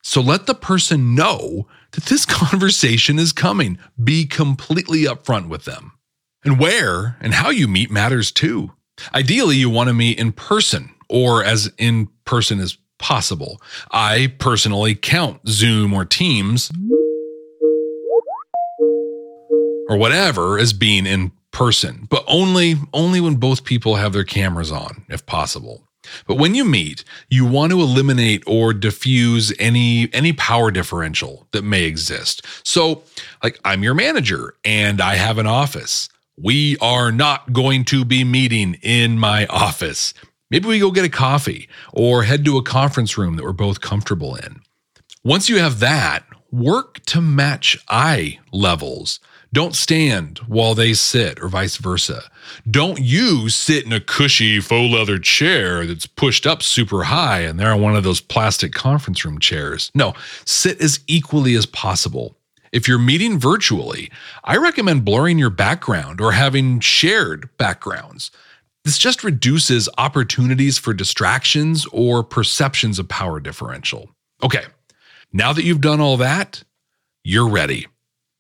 So 0.02 0.21
let 0.21 0.45
the 0.47 0.56
person 0.56 1.15
know 1.15 1.67
that 1.91 2.06
this 2.06 2.25
conversation 2.28 3.19
is 3.19 3.32
coming. 3.32 3.78
Be 4.02 4.25
completely 4.25 5.04
upfront 5.04 5.47
with 5.49 5.65
them. 5.65 5.93
And 6.43 6.60
where 6.60 7.17
and 7.19 7.34
how 7.34 7.49
you 7.49 7.67
meet 7.67 7.91
matters 7.91 8.32
too. 8.32 8.71
Ideally, 9.13 9.58
you 9.58 9.69
want 9.69 9.88
to 9.89 9.93
meet 9.93 10.19
in 10.19 10.32
person 10.32 10.93
or 11.10 11.43
as 11.43 11.71
in 11.78 12.10
person 12.25 12.60
as 12.60 12.78
possible. 12.97 13.62
I 13.91 14.34
personally 14.39 14.95
count 14.95 15.47
Zoom 15.47 15.93
or 15.93 16.06
Teams 16.06 16.71
or 19.89 19.97
whatever 19.97 20.60
as 20.60 20.73
being 20.73 21.06
in 21.06 21.32
person, 21.52 22.08
but 22.10 22.23
only 22.28 22.75
only 22.93 23.19
when 23.19 23.36
both 23.36 23.63
people 23.63 23.95
have 23.95 24.13
their 24.13 24.23
cameras 24.23 24.71
on 24.71 25.06
if 25.10 25.25
possible. 25.25 25.88
But 26.28 26.36
when 26.36 26.56
you 26.56 26.65
meet, 26.65 27.04
you 27.30 27.45
want 27.45 27.72
to 27.72 27.82
eliminate 27.82 28.43
or 28.48 28.74
diffuse 28.74 29.54
any 29.60 30.10
any 30.13 30.34
power 30.34 30.72
differential 30.72 31.48
that 31.52 31.63
may 31.63 31.84
exist. 31.84 32.45
So, 32.63 33.04
like 33.43 33.60
I'm 33.65 33.84
your 33.84 33.93
manager 33.93 34.56
and 34.63 35.02
I 35.02 35.15
have 35.15 35.38
an 35.38 35.48
office. 35.48 36.10
We 36.38 36.78
are 36.78 37.12
not 37.12 37.52
going 37.52 37.84
to 37.86 38.06
be 38.06 38.24
meeting 38.24 38.76
in 38.82 39.19
my 39.19 39.45
office. 39.48 40.13
Maybe 40.50 40.67
we 40.67 40.80
go 40.80 40.89
get 40.91 41.06
a 41.06 41.10
coffee 41.10 41.69
or 41.93 42.24
head 42.24 42.45
to 42.45 42.58
a 42.58 42.63
conference 42.63 43.17
room 43.17 43.36
that 43.36 43.43
we're 43.43 43.52
both 43.52 43.82
comfortable 43.82 44.36
in. 44.36 44.62
Once 45.24 45.50
you 45.50 45.60
have 45.60 45.80
that, 45.80 46.24
work 46.52 47.04
to 47.06 47.22
match 47.22 47.78
eye 47.89 48.39
levels. 48.52 49.19
Don't 49.51 49.75
stand 49.75 50.39
while 50.39 50.75
they 50.75 50.93
sit, 50.93 51.41
or 51.41 51.47
vice 51.47 51.77
versa. 51.77 52.23
Don't 52.69 52.99
you 52.99 53.49
sit 53.49 53.83
in 53.83 53.91
a 53.91 53.99
cushy 53.99 54.59
faux 54.59 54.93
leather 54.93 55.17
chair 55.17 55.88
that's 55.88 56.05
pushed 56.05 56.45
up 56.45 56.62
super 56.62 57.05
high 57.05 57.39
and 57.41 57.59
they're 57.59 57.73
on 57.73 57.81
one 57.81 57.95
of 57.95 58.03
those 58.03 58.21
plastic 58.21 58.73
conference 58.73 59.25
room 59.25 59.39
chairs. 59.39 59.91
No, 59.95 60.13
sit 60.45 60.79
as 60.79 60.99
equally 61.07 61.55
as 61.55 61.65
possible. 61.65 62.35
If 62.71 62.88
you're 62.88 62.99
meeting 62.99 63.39
virtually, 63.39 64.12
I 64.43 64.57
recommend 64.57 65.03
blurring 65.03 65.39
your 65.39 65.49
background 65.49 66.21
or 66.21 66.33
having 66.33 66.79
shared 66.79 67.49
backgrounds. 67.57 68.29
This 68.85 68.99
just 68.99 69.23
reduces 69.23 69.89
opportunities 69.97 70.77
for 70.77 70.93
distractions 70.93 71.88
or 71.91 72.23
perceptions 72.23 72.99
of 72.99 73.07
power 73.07 73.39
differential. 73.39 74.12
Okay, 74.43 74.65
now 75.33 75.53
that 75.53 75.63
you've 75.63 75.81
done 75.81 75.99
all 75.99 76.17
that, 76.17 76.63
you're 77.23 77.49
ready. 77.49 77.88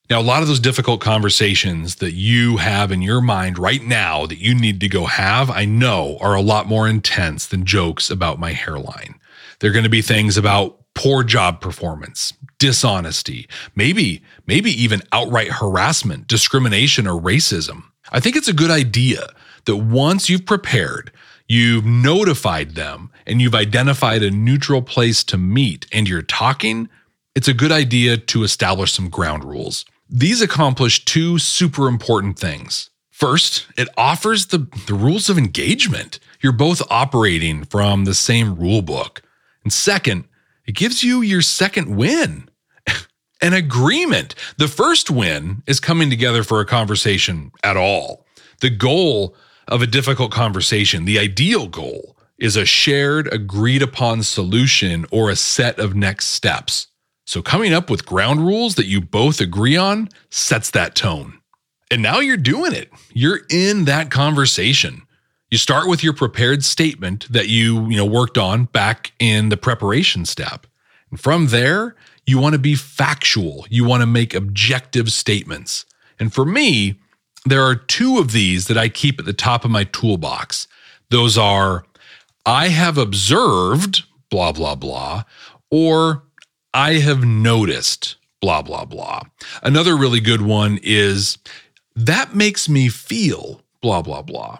Now, 0.09 0.19
a 0.19 0.23
lot 0.23 0.41
of 0.41 0.47
those 0.47 0.59
difficult 0.59 1.01
conversations 1.01 1.97
that 1.97 2.13
you 2.13 2.57
have 2.57 2.91
in 2.91 3.03
your 3.03 3.21
mind 3.21 3.59
right 3.59 3.83
now 3.83 4.25
that 4.25 4.39
you 4.39 4.55
need 4.55 4.79
to 4.79 4.87
go 4.87 5.05
have, 5.05 5.51
I 5.51 5.65
know 5.65 6.17
are 6.19 6.33
a 6.33 6.41
lot 6.41 6.65
more 6.65 6.87
intense 6.87 7.45
than 7.45 7.63
jokes 7.63 8.09
about 8.09 8.39
my 8.39 8.53
hairline. 8.53 9.19
They're 9.59 9.71
going 9.71 9.83
to 9.83 9.89
be 9.89 10.01
things 10.01 10.35
about 10.35 10.79
poor 10.95 11.23
job 11.23 11.61
performance, 11.61 12.33
dishonesty, 12.57 13.47
maybe 13.75 14.23
maybe 14.47 14.71
even 14.71 15.03
outright 15.11 15.51
harassment, 15.51 16.27
discrimination 16.27 17.05
or 17.05 17.21
racism. 17.21 17.83
I 18.11 18.19
think 18.19 18.35
it's 18.35 18.47
a 18.47 18.53
good 18.53 18.71
idea 18.71 19.27
that 19.65 19.77
once 19.77 20.27
you've 20.27 20.47
prepared, 20.47 21.11
you've 21.47 21.85
notified 21.85 22.73
them 22.73 23.11
and 23.27 23.43
you've 23.43 23.53
identified 23.53 24.23
a 24.23 24.31
neutral 24.31 24.81
place 24.81 25.23
to 25.25 25.37
meet 25.37 25.85
and 25.91 26.09
you're 26.09 26.23
talking, 26.23 26.89
it's 27.35 27.47
a 27.47 27.53
good 27.53 27.71
idea 27.71 28.17
to 28.17 28.43
establish 28.43 28.91
some 28.91 29.09
ground 29.09 29.43
rules. 29.43 29.85
These 30.09 30.41
accomplish 30.41 31.05
two 31.05 31.37
super 31.37 31.87
important 31.87 32.39
things. 32.39 32.89
First, 33.11 33.67
it 33.77 33.89
offers 33.95 34.47
the, 34.47 34.67
the 34.87 34.95
rules 34.95 35.29
of 35.29 35.37
engagement. 35.37 36.19
You're 36.41 36.51
both 36.51 36.81
operating 36.89 37.65
from 37.65 38.05
the 38.05 38.15
same 38.15 38.55
rule 38.55 38.81
book. 38.81 39.21
And 39.63 39.71
second, 39.71 40.23
it 40.65 40.75
gives 40.75 41.03
you 41.03 41.21
your 41.21 41.41
second 41.41 41.95
win 41.95 42.49
an 43.41 43.53
agreement. 43.53 44.33
The 44.57 44.67
first 44.67 45.11
win 45.11 45.63
is 45.67 45.79
coming 45.79 46.09
together 46.09 46.43
for 46.43 46.59
a 46.59 46.65
conversation 46.65 47.51
at 47.63 47.77
all. 47.77 48.25
The 48.61 48.69
goal 48.69 49.35
of 49.67 49.81
a 49.81 49.87
difficult 49.87 50.31
conversation, 50.31 51.05
the 51.05 51.19
ideal 51.19 51.67
goal, 51.67 52.17
is 52.39 52.55
a 52.55 52.65
shared, 52.65 53.31
agreed 53.31 53.83
upon 53.83 54.23
solution 54.23 55.05
or 55.11 55.29
a 55.29 55.35
set 55.35 55.77
of 55.77 55.95
next 55.95 56.27
steps. 56.27 56.87
So, 57.29 57.43
coming 57.43 57.73
up 57.73 57.91
with 57.91 58.07
ground 58.07 58.39
rules 58.39 58.73
that 58.73 58.87
you 58.87 59.01
both 59.01 59.39
agree 59.39 59.77
on 59.77 60.09
sets 60.31 60.71
that 60.71 60.95
tone. 60.95 61.39
And 61.91 62.01
now 62.01 62.21
you're 62.21 62.37
doing 62.37 62.73
it. 62.73 62.91
You're 63.13 63.41
in 63.51 63.85
that 63.85 64.09
conversation. 64.09 65.03
You 65.51 65.59
start 65.59 65.87
with 65.87 66.03
your 66.03 66.13
prepared 66.13 66.63
statement 66.63 67.31
that 67.31 67.47
you, 67.47 67.87
you 67.87 67.97
know, 67.97 68.05
worked 68.05 68.39
on 68.39 68.65
back 68.65 69.11
in 69.19 69.49
the 69.49 69.57
preparation 69.57 70.25
step. 70.25 70.65
And 71.11 71.19
from 71.19 71.49
there, 71.49 71.95
you 72.25 72.39
want 72.39 72.53
to 72.53 72.59
be 72.59 72.73
factual. 72.73 73.67
You 73.69 73.85
want 73.85 74.01
to 74.01 74.07
make 74.07 74.33
objective 74.33 75.11
statements. 75.11 75.85
And 76.19 76.33
for 76.33 76.45
me, 76.45 76.95
there 77.45 77.61
are 77.61 77.75
two 77.75 78.17
of 78.17 78.31
these 78.31 78.65
that 78.65 78.77
I 78.79 78.89
keep 78.89 79.19
at 79.19 79.25
the 79.25 79.33
top 79.33 79.63
of 79.63 79.69
my 79.69 79.83
toolbox. 79.83 80.67
Those 81.11 81.37
are 81.37 81.85
I 82.47 82.69
have 82.69 82.97
observed 82.97 84.05
blah 84.31 84.51
blah 84.51 84.73
blah 84.73 85.25
or 85.69 86.23
I 86.73 86.93
have 86.95 87.23
noticed, 87.23 88.17
blah, 88.41 88.61
blah, 88.61 88.85
blah. 88.85 89.23
Another 89.63 89.97
really 89.97 90.19
good 90.19 90.41
one 90.41 90.79
is 90.83 91.37
that 91.95 92.35
makes 92.35 92.69
me 92.69 92.89
feel, 92.89 93.61
blah, 93.81 94.01
blah, 94.01 94.21
blah. 94.21 94.59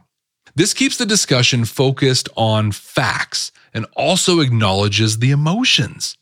This 0.56 0.74
keeps 0.74 0.98
the 0.98 1.06
discussion 1.06 1.66
focused 1.66 2.28
on 2.36 2.72
facts 2.72 3.52
and 3.74 3.86
also 3.96 4.40
acknowledges 4.40 5.20
the 5.20 5.32
emotions. 5.32 6.18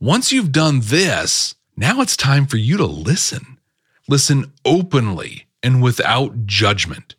Once 0.00 0.32
you've 0.32 0.52
done 0.52 0.80
this, 0.82 1.54
now 1.76 2.00
it's 2.00 2.16
time 2.16 2.46
for 2.46 2.58
you 2.58 2.76
to 2.76 2.86
listen. 2.86 3.58
Listen 4.08 4.52
openly 4.64 5.46
and 5.62 5.82
without 5.82 6.44
judgment. 6.44 7.14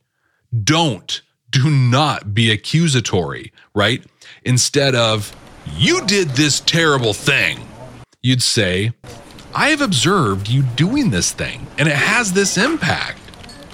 Don't, 0.63 1.21
do 1.49 1.69
not 1.69 2.35
be 2.35 2.51
accusatory, 2.51 3.51
right? 3.73 4.03
Instead 4.43 4.93
of, 4.93 5.35
you 5.75 6.05
did 6.05 6.29
this 6.29 6.59
terrible 6.59 7.13
thing 7.13 7.59
you'd 8.23 8.41
say, 8.41 8.93
I 9.53 9.69
have 9.69 9.81
observed 9.81 10.49
you 10.49 10.63
doing 10.63 11.11
this 11.11 11.31
thing 11.31 11.67
and 11.77 11.87
it 11.87 11.95
has 11.95 12.31
this 12.33 12.57
impact. 12.57 13.19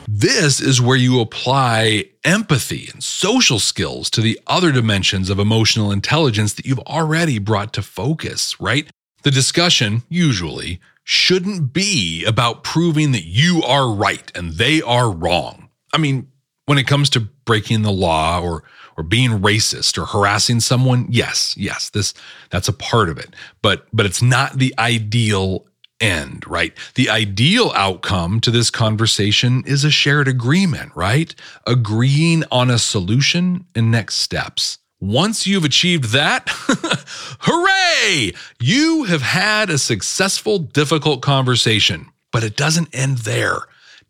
This 0.08 0.60
is 0.60 0.82
where 0.82 0.98
you 0.98 1.22
apply 1.22 2.06
empathy 2.24 2.90
and 2.92 3.04
social 3.04 3.60
skills 3.60 4.10
to 4.10 4.22
the 4.22 4.40
other 4.48 4.72
dimensions 4.72 5.30
of 5.30 5.38
emotional 5.38 5.92
intelligence 5.92 6.56
that 6.56 6.66
you've 6.66 6.80
already 6.80 7.38
brought 7.38 7.74
to 7.74 7.84
focus, 7.84 8.60
right? 8.60 8.90
The 9.22 9.32
discussion, 9.32 10.02
usually, 10.10 10.80
shouldn't 11.04 11.72
be 11.72 12.26
about 12.26 12.64
proving 12.64 13.12
that 13.12 13.26
you 13.26 13.62
are 13.64 13.94
right 13.94 14.32
and 14.36 14.54
they 14.54 14.82
are 14.82 15.12
wrong. 15.12 15.70
I 15.94 16.00
mean, 16.00 16.28
when 16.66 16.80
it 16.80 16.88
comes 16.88 17.12
to 17.12 17.20
breaking 17.20 17.84
the 17.84 17.92
law 17.92 18.42
or 18.42 18.64
or 19.00 19.04
being 19.04 19.40
racist 19.40 19.98
or 19.98 20.06
harassing 20.06 20.60
someone, 20.60 21.08
yes, 21.10 21.56
yes, 21.58 21.90
this 21.90 22.14
that's 22.50 22.68
a 22.68 22.74
part 22.74 23.08
of 23.08 23.18
it. 23.18 23.34
But 23.62 23.88
but 23.94 24.06
it's 24.06 24.22
not 24.22 24.60
the 24.60 24.76
ideal 24.78 25.66
end, 26.02 26.46
right? 26.46 26.74
The 26.96 27.10
ideal 27.10 27.72
outcome 27.76 28.42
to 28.42 28.52
this 28.52 28.70
conversation 28.70 29.64
is 29.66 29.86
a 29.86 29.90
shared 29.90 30.28
agreement, 30.28 30.92
right? 30.96 31.34
Agreeing 31.66 32.44
on 32.52 32.70
a 32.70 32.78
solution 32.78 33.66
and 33.74 33.90
next 33.90 34.16
steps. 34.16 34.80
Once 35.00 35.48
you've 35.48 35.64
achieved 35.64 36.12
that, 36.12 36.50
hooray! 37.40 38.34
You 38.60 39.06
have 39.06 39.22
had 39.22 39.70
a 39.70 39.78
successful, 39.78 40.60
difficult 40.60 41.22
conversation. 41.22 42.08
But 42.32 42.44
it 42.44 42.58
doesn't 42.58 42.94
end 42.94 43.20
there. 43.20 43.60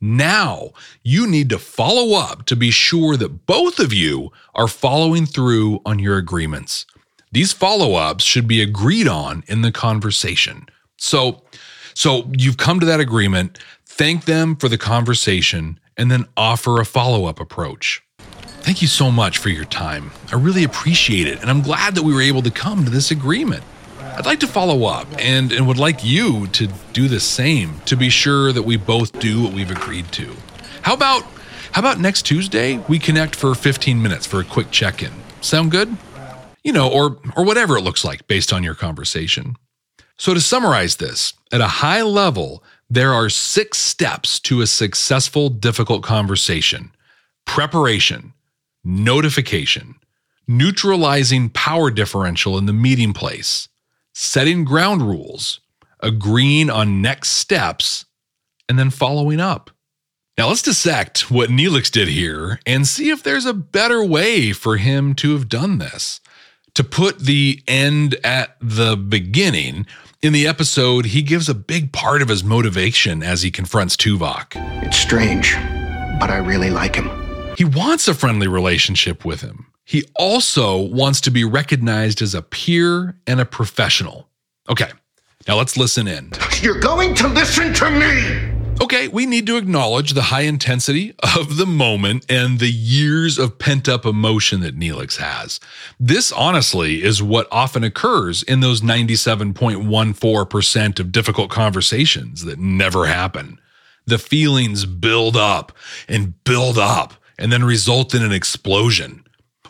Now 0.02 0.72
you 1.04 1.28
need 1.28 1.50
to 1.50 1.60
follow 1.60 2.18
up 2.18 2.46
to 2.46 2.56
be 2.56 2.72
sure 2.72 3.18
that 3.18 3.46
both 3.46 3.80
of 3.80 3.94
you 3.94 4.32
are 4.56 4.68
following 4.68 5.26
through 5.26 5.82
on 5.86 6.00
your 6.00 6.18
agreements. 6.18 6.86
These 7.32 7.54
follow 7.54 7.94
ups 7.94 8.24
should 8.24 8.48
be 8.48 8.62
agreed 8.62 9.08
on 9.08 9.44
in 9.48 9.62
the 9.62 9.72
conversation. 9.72 10.68
So, 10.98 11.44
so 11.94 12.30
you've 12.38 12.58
come 12.58 12.80
to 12.80 12.86
that 12.86 13.00
agreement, 13.00 13.60
thank 13.86 14.26
them 14.26 14.56
for 14.56 14.68
the 14.68 14.78
conversation, 14.78 15.80
and 15.98 16.10
then 16.10 16.26
offer 16.36 16.80
a 16.80 16.86
follow 16.86 17.26
up 17.26 17.40
approach. 17.40 18.02
Thank 18.62 18.82
you 18.82 18.88
so 18.88 19.12
much 19.12 19.38
for 19.38 19.50
your 19.50 19.66
time. 19.66 20.12
I 20.32 20.36
really 20.36 20.64
appreciate 20.64 21.28
it, 21.28 21.42
and 21.42 21.50
I'm 21.50 21.62
glad 21.62 21.96
that 21.96 22.04
we 22.04 22.14
were 22.14 22.22
able 22.22 22.42
to 22.42 22.52
come 22.52 22.84
to 22.84 22.92
this 22.92 23.12
agreement. 23.12 23.64
I'd 24.20 24.26
like 24.26 24.42
to 24.42 24.48
follow 24.48 24.84
up 24.84 25.08
and, 25.18 25.54
and 25.54 25.66
would 25.66 25.78
like 25.78 26.04
you 26.04 26.48
to 26.48 26.68
do 26.92 27.08
the 27.08 27.22
same 27.22 27.80
to 27.86 27.96
be 27.96 28.10
sure 28.10 28.52
that 28.52 28.64
we 28.64 28.76
both 28.76 29.18
do 29.18 29.42
what 29.42 29.54
we've 29.54 29.72
agreed 29.72 30.12
to. 30.12 30.36
How 30.82 30.94
about 30.94 31.24
how 31.72 31.80
about 31.80 32.02
next 32.02 32.24
Tuesday 32.24 32.80
we 32.90 33.00
connect 33.00 33.34
for 33.34 33.56
15 33.56 34.02
minutes 34.02 34.26
for 34.26 34.42
a 34.42 34.44
quick 34.44 34.72
check-in? 34.72 35.14
Sound 35.40 35.72
good? 35.72 35.96
You 36.66 36.74
know, 36.74 36.92
or 36.92 37.18
or 37.38 37.46
whatever 37.46 37.78
it 37.78 37.82
looks 37.82 38.04
like 38.04 38.28
based 38.28 38.52
on 38.52 38.62
your 38.62 38.76
conversation. 38.76 39.56
So 40.18 40.34
to 40.34 40.42
summarize 40.42 40.98
this, 40.98 41.32
at 41.54 41.62
a 41.62 41.68
high 41.68 42.02
level, 42.02 42.62
there 42.90 43.14
are 43.14 43.30
6 43.30 43.78
steps 43.78 44.38
to 44.42 44.60
a 44.60 44.68
successful 44.68 45.48
difficult 45.48 46.04
conversation. 46.04 46.92
Preparation, 47.46 48.34
notification, 48.84 49.96
neutralizing 50.46 51.48
power 51.52 51.90
differential 51.90 52.58
in 52.58 52.66
the 52.66 52.74
meeting 52.74 53.14
place, 53.14 53.70
setting 54.20 54.66
ground 54.66 55.02
rules, 55.02 55.62
agreeing 56.02 56.70
on 56.70 57.02
next 57.02 57.30
steps, 57.30 58.06
and 58.68 58.78
then 58.78 58.90
following 58.90 59.40
up. 59.40 59.72
Now 60.38 60.50
let's 60.50 60.62
dissect 60.62 61.32
what 61.32 61.50
Neelix 61.50 61.90
did 61.90 62.10
here 62.10 62.60
and 62.66 62.86
see 62.86 63.10
if 63.10 63.24
there's 63.24 63.46
a 63.46 63.54
better 63.54 64.04
way 64.04 64.52
for 64.52 64.76
him 64.76 65.16
to 65.16 65.32
have 65.32 65.48
done 65.48 65.78
this. 65.78 66.20
To 66.76 66.84
put 66.84 67.20
the 67.20 67.64
end 67.66 68.16
at 68.24 68.58
the 68.60 68.98
beginning, 68.98 69.88
in 70.22 70.34
the 70.34 70.48
episode, 70.48 71.08
he 71.08 71.22
gives 71.22 71.48
a 71.48 71.56
big 71.56 71.94
part 71.94 72.22
of 72.22 72.28
his 72.28 72.44
motivation 72.44 73.24
as 73.24 73.42
he 73.42 73.52
confronts 73.52 73.96
Tuvok. 73.96 74.52
It's 74.86 74.98
strange, 74.98 75.54
but 76.20 76.30
I 76.30 76.38
really 76.46 76.70
like 76.70 76.96
him. 76.96 77.10
He 77.58 77.64
wants 77.64 78.10
a 78.10 78.14
friendly 78.14 78.48
relationship 78.48 79.24
with 79.24 79.40
him. 79.42 79.68
He 79.90 80.06
also 80.18 80.78
wants 80.78 81.20
to 81.22 81.32
be 81.32 81.44
recognized 81.44 82.22
as 82.22 82.36
a 82.36 82.44
peer 82.44 83.16
and 83.26 83.40
a 83.40 83.46
professional. 83.46 84.30
Okay, 84.70 84.92
now 85.48 85.56
let's 85.56 85.78
listen 85.78 86.08
in. 86.08 86.30
You're 86.62 86.80
going 86.80 87.16
to 87.16 87.28
listen 87.28 87.74
to 87.74 87.90
me! 87.90 88.52
Okay, 88.84 89.08
we 89.08 89.26
need 89.26 89.48
to 89.48 89.58
acknowledge 89.58 90.14
the 90.14 90.22
high 90.22 90.44
intensity 90.44 91.16
of 91.36 91.58
the 91.58 91.66
moment 91.66 92.24
and 92.30 92.60
the 92.60 92.70
years 92.70 93.40
of 93.40 93.58
pent 93.58 93.90
up 93.90 94.06
emotion 94.06 94.60
that 94.60 94.78
Neelix 94.78 95.18
has. 95.18 95.60
This, 96.00 96.32
honestly, 96.32 97.02
is 97.02 97.24
what 97.24 97.48
often 97.52 97.84
occurs 97.84 98.44
in 98.44 98.60
those 98.60 98.82
97.14% 98.82 101.00
of 101.00 101.12
difficult 101.12 101.50
conversations 101.50 102.46
that 102.46 102.60
never 102.60 103.08
happen. 103.08 103.60
The 104.06 104.20
feelings 104.20 104.86
build 104.86 105.36
up 105.36 105.72
and 106.08 106.44
build 106.44 106.78
up 106.78 107.16
and 107.40 107.52
then 107.52 107.64
result 107.64 108.14
in 108.14 108.22
an 108.22 108.32
explosion. 108.32 109.24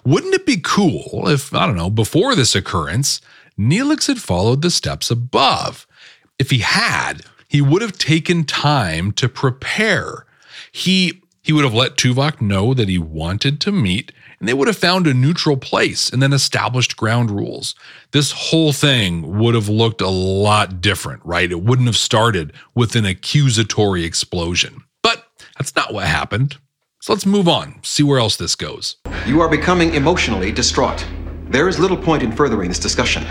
Wouldn't 0.05 0.33
it 0.33 0.45
be 0.45 0.61
cool 0.63 1.27
if, 1.27 1.53
I 1.53 1.65
don't 1.65 1.75
know, 1.75 1.89
before 1.89 2.35
this 2.35 2.55
occurrence, 2.55 3.21
Neelix 3.57 4.07
had 4.07 4.21
followed 4.21 4.61
the 4.61 4.71
steps 4.71 5.11
above? 5.11 5.85
If 6.37 6.49
he 6.51 6.59
had, 6.59 7.21
he 7.47 7.61
would 7.61 7.81
have 7.81 7.97
taken 7.97 8.43
time 8.43 9.11
to 9.13 9.27
prepare. 9.27 10.25
He 10.71 11.21
he 11.41 11.53
would 11.53 11.63
have 11.63 11.73
let 11.73 11.95
Tuvok 11.95 12.41
know 12.41 12.73
that 12.75 12.89
he 12.89 12.99
wanted 12.99 13.59
to 13.61 13.71
meet 13.71 14.11
and 14.39 14.47
they 14.47 14.53
would 14.53 14.67
have 14.67 14.77
found 14.77 15.07
a 15.07 15.13
neutral 15.13 15.57
place 15.57 16.09
and 16.09 16.21
then 16.21 16.33
established 16.33 16.95
ground 16.95 17.31
rules. 17.31 17.75
This 18.11 18.31
whole 18.31 18.71
thing 18.71 19.39
would 19.39 19.55
have 19.55 19.67
looked 19.67 20.01
a 20.01 20.09
lot 20.09 20.81
different, 20.81 21.25
right? 21.25 21.51
It 21.51 21.61
wouldn't 21.61 21.87
have 21.87 21.97
started 21.97 22.53
with 22.75 22.95
an 22.95 23.05
accusatory 23.05 24.05
explosion. 24.05 24.83
But 25.01 25.25
that's 25.57 25.75
not 25.75 25.93
what 25.93 26.05
happened. 26.05 26.57
So 27.09 27.13
let's 27.13 27.25
move 27.25 27.47
on, 27.47 27.79
see 27.81 28.03
where 28.03 28.19
else 28.19 28.37
this 28.37 28.55
goes. 28.55 28.97
You 29.25 29.41
are 29.41 29.49
becoming 29.49 29.95
emotionally 29.95 30.51
distraught. 30.51 31.03
There 31.47 31.67
is 31.67 31.79
little 31.79 31.97
point 31.97 32.21
in 32.21 32.31
furthering 32.31 32.69
this 32.69 32.77
discussion. 32.77 33.25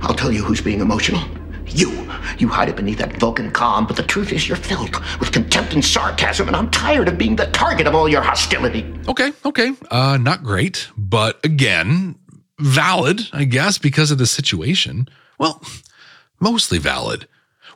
I'll 0.00 0.12
tell 0.12 0.32
you 0.32 0.42
who's 0.42 0.60
being 0.60 0.80
emotional. 0.80 1.22
You. 1.68 1.90
You 2.38 2.48
hide 2.48 2.68
it 2.68 2.74
beneath 2.74 2.98
that 2.98 3.16
Vulcan 3.18 3.52
calm, 3.52 3.86
but 3.86 3.94
the 3.94 4.02
truth 4.02 4.32
is 4.32 4.48
you're 4.48 4.56
filled 4.56 4.96
with 5.20 5.30
contempt 5.30 5.72
and 5.72 5.84
sarcasm, 5.84 6.48
and 6.48 6.56
I'm 6.56 6.68
tired 6.72 7.06
of 7.06 7.16
being 7.16 7.36
the 7.36 7.46
target 7.46 7.86
of 7.86 7.94
all 7.94 8.08
your 8.08 8.22
hostility. 8.22 8.92
Okay, 9.06 9.32
okay. 9.44 9.70
Uh, 9.88 10.18
not 10.20 10.42
great, 10.42 10.88
but 10.96 11.38
again, 11.44 12.18
valid, 12.58 13.20
I 13.32 13.44
guess, 13.44 13.78
because 13.78 14.10
of 14.10 14.18
the 14.18 14.26
situation. 14.26 15.08
Well, 15.38 15.62
mostly 16.40 16.78
valid. 16.78 17.28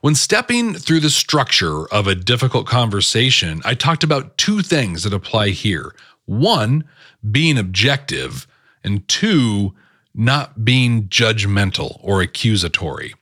When 0.06 0.14
stepping 0.14 0.74
through 0.74 1.00
the 1.00 1.10
structure 1.10 1.84
of 1.88 2.06
a 2.06 2.14
difficult 2.14 2.64
conversation, 2.64 3.60
I 3.64 3.74
talked 3.74 4.04
about 4.04 4.38
two 4.38 4.62
things 4.62 5.02
that 5.02 5.12
apply 5.12 5.48
here. 5.48 5.96
One, 6.26 6.84
being 7.28 7.58
objective, 7.58 8.46
and 8.84 9.08
two, 9.08 9.74
not 10.14 10.64
being 10.64 11.08
judgmental 11.08 11.98
or 12.04 12.22
accusatory. 12.22 13.14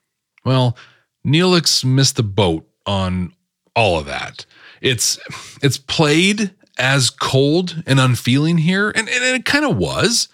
Well, 0.45 0.77
Neelix 1.27 1.87
missed 1.87 2.17
the 2.17 2.23
boat 2.23 2.69
on 2.85 3.33
all 3.75 3.99
of 3.99 4.05
that. 4.05 4.45
It's 4.83 5.19
it's 5.63 5.79
played 5.79 6.55
as 6.77 7.09
cold 7.09 7.83
and 7.87 7.99
unfeeling 7.99 8.59
here, 8.59 8.91
and, 8.91 9.09
and 9.09 9.25
it 9.25 9.47
kind 9.47 9.65
of 9.65 9.79
was. 9.79 10.29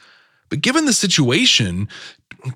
But 0.49 0.63
given 0.63 0.87
the 0.87 0.93
situation, 0.93 1.89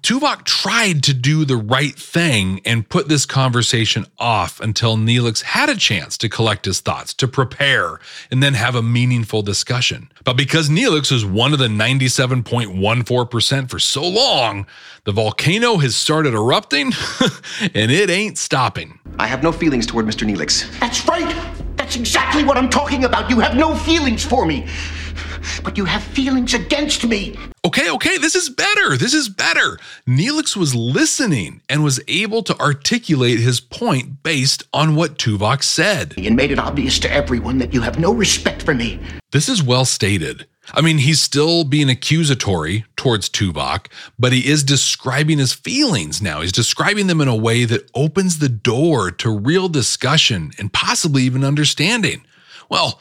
Tuvok 0.02 0.44
tried 0.44 1.02
to 1.04 1.14
do 1.14 1.44
the 1.44 1.56
right 1.56 1.94
thing 1.94 2.60
and 2.64 2.88
put 2.88 3.08
this 3.08 3.26
conversation 3.26 4.06
off 4.18 4.60
until 4.60 4.96
Neelix 4.96 5.42
had 5.42 5.68
a 5.68 5.76
chance 5.76 6.16
to 6.18 6.28
collect 6.28 6.64
his 6.64 6.80
thoughts, 6.80 7.14
to 7.14 7.28
prepare, 7.28 8.00
and 8.30 8.42
then 8.42 8.54
have 8.54 8.74
a 8.74 8.82
meaningful 8.82 9.42
discussion. 9.42 10.10
But 10.24 10.36
because 10.36 10.68
Neelix 10.68 11.12
was 11.12 11.24
one 11.24 11.52
of 11.52 11.58
the 11.58 11.68
97.14% 11.68 13.70
for 13.70 13.78
so 13.78 14.08
long, 14.08 14.66
the 15.04 15.12
volcano 15.12 15.76
has 15.76 15.94
started 15.94 16.34
erupting 16.34 16.92
and 17.60 17.90
it 17.90 18.10
ain't 18.10 18.38
stopping. 18.38 18.98
I 19.18 19.26
have 19.26 19.42
no 19.42 19.52
feelings 19.52 19.86
toward 19.86 20.06
Mr. 20.06 20.26
Neelix. 20.26 20.66
That's 20.80 21.06
right. 21.06 21.34
That's 21.76 21.96
exactly 21.96 22.44
what 22.44 22.56
I'm 22.56 22.70
talking 22.70 23.04
about. 23.04 23.28
You 23.28 23.40
have 23.40 23.56
no 23.56 23.74
feelings 23.74 24.24
for 24.24 24.46
me, 24.46 24.66
but 25.62 25.76
you 25.76 25.84
have 25.84 26.02
feelings 26.02 26.54
against 26.54 27.04
me. 27.06 27.36
Okay, 27.64 27.90
okay, 27.90 28.18
this 28.18 28.34
is 28.34 28.50
better. 28.50 28.96
This 28.96 29.14
is 29.14 29.28
better. 29.28 29.78
Neelix 30.06 30.56
was 30.56 30.74
listening 30.74 31.62
and 31.68 31.82
was 31.82 32.00
able 32.08 32.42
to 32.42 32.58
articulate 32.60 33.38
his 33.40 33.60
point 33.60 34.22
based 34.22 34.62
on 34.72 34.96
what 34.96 35.18
Tuvok 35.18 35.62
said. 35.62 36.14
And 36.18 36.36
made 36.36 36.50
it 36.50 36.58
obvious 36.58 36.98
to 37.00 37.12
everyone 37.12 37.58
that 37.58 37.72
you 37.72 37.80
have 37.80 37.98
no 37.98 38.12
respect 38.12 38.62
for 38.62 38.74
me. 38.74 39.00
This 39.32 39.48
is 39.48 39.62
well 39.62 39.84
stated. 39.84 40.46
I 40.72 40.80
mean, 40.80 40.98
he's 40.98 41.20
still 41.20 41.64
being 41.64 41.90
accusatory 41.90 42.84
towards 42.96 43.28
Tuvok, 43.28 43.86
but 44.18 44.32
he 44.32 44.48
is 44.48 44.64
describing 44.64 45.38
his 45.38 45.52
feelings 45.52 46.22
now. 46.22 46.40
He's 46.40 46.52
describing 46.52 47.06
them 47.06 47.20
in 47.20 47.28
a 47.28 47.36
way 47.36 47.64
that 47.64 47.90
opens 47.94 48.38
the 48.38 48.48
door 48.48 49.10
to 49.10 49.30
real 49.30 49.68
discussion 49.68 50.52
and 50.58 50.72
possibly 50.72 51.22
even 51.24 51.44
understanding. 51.44 52.24
Well, 52.70 53.00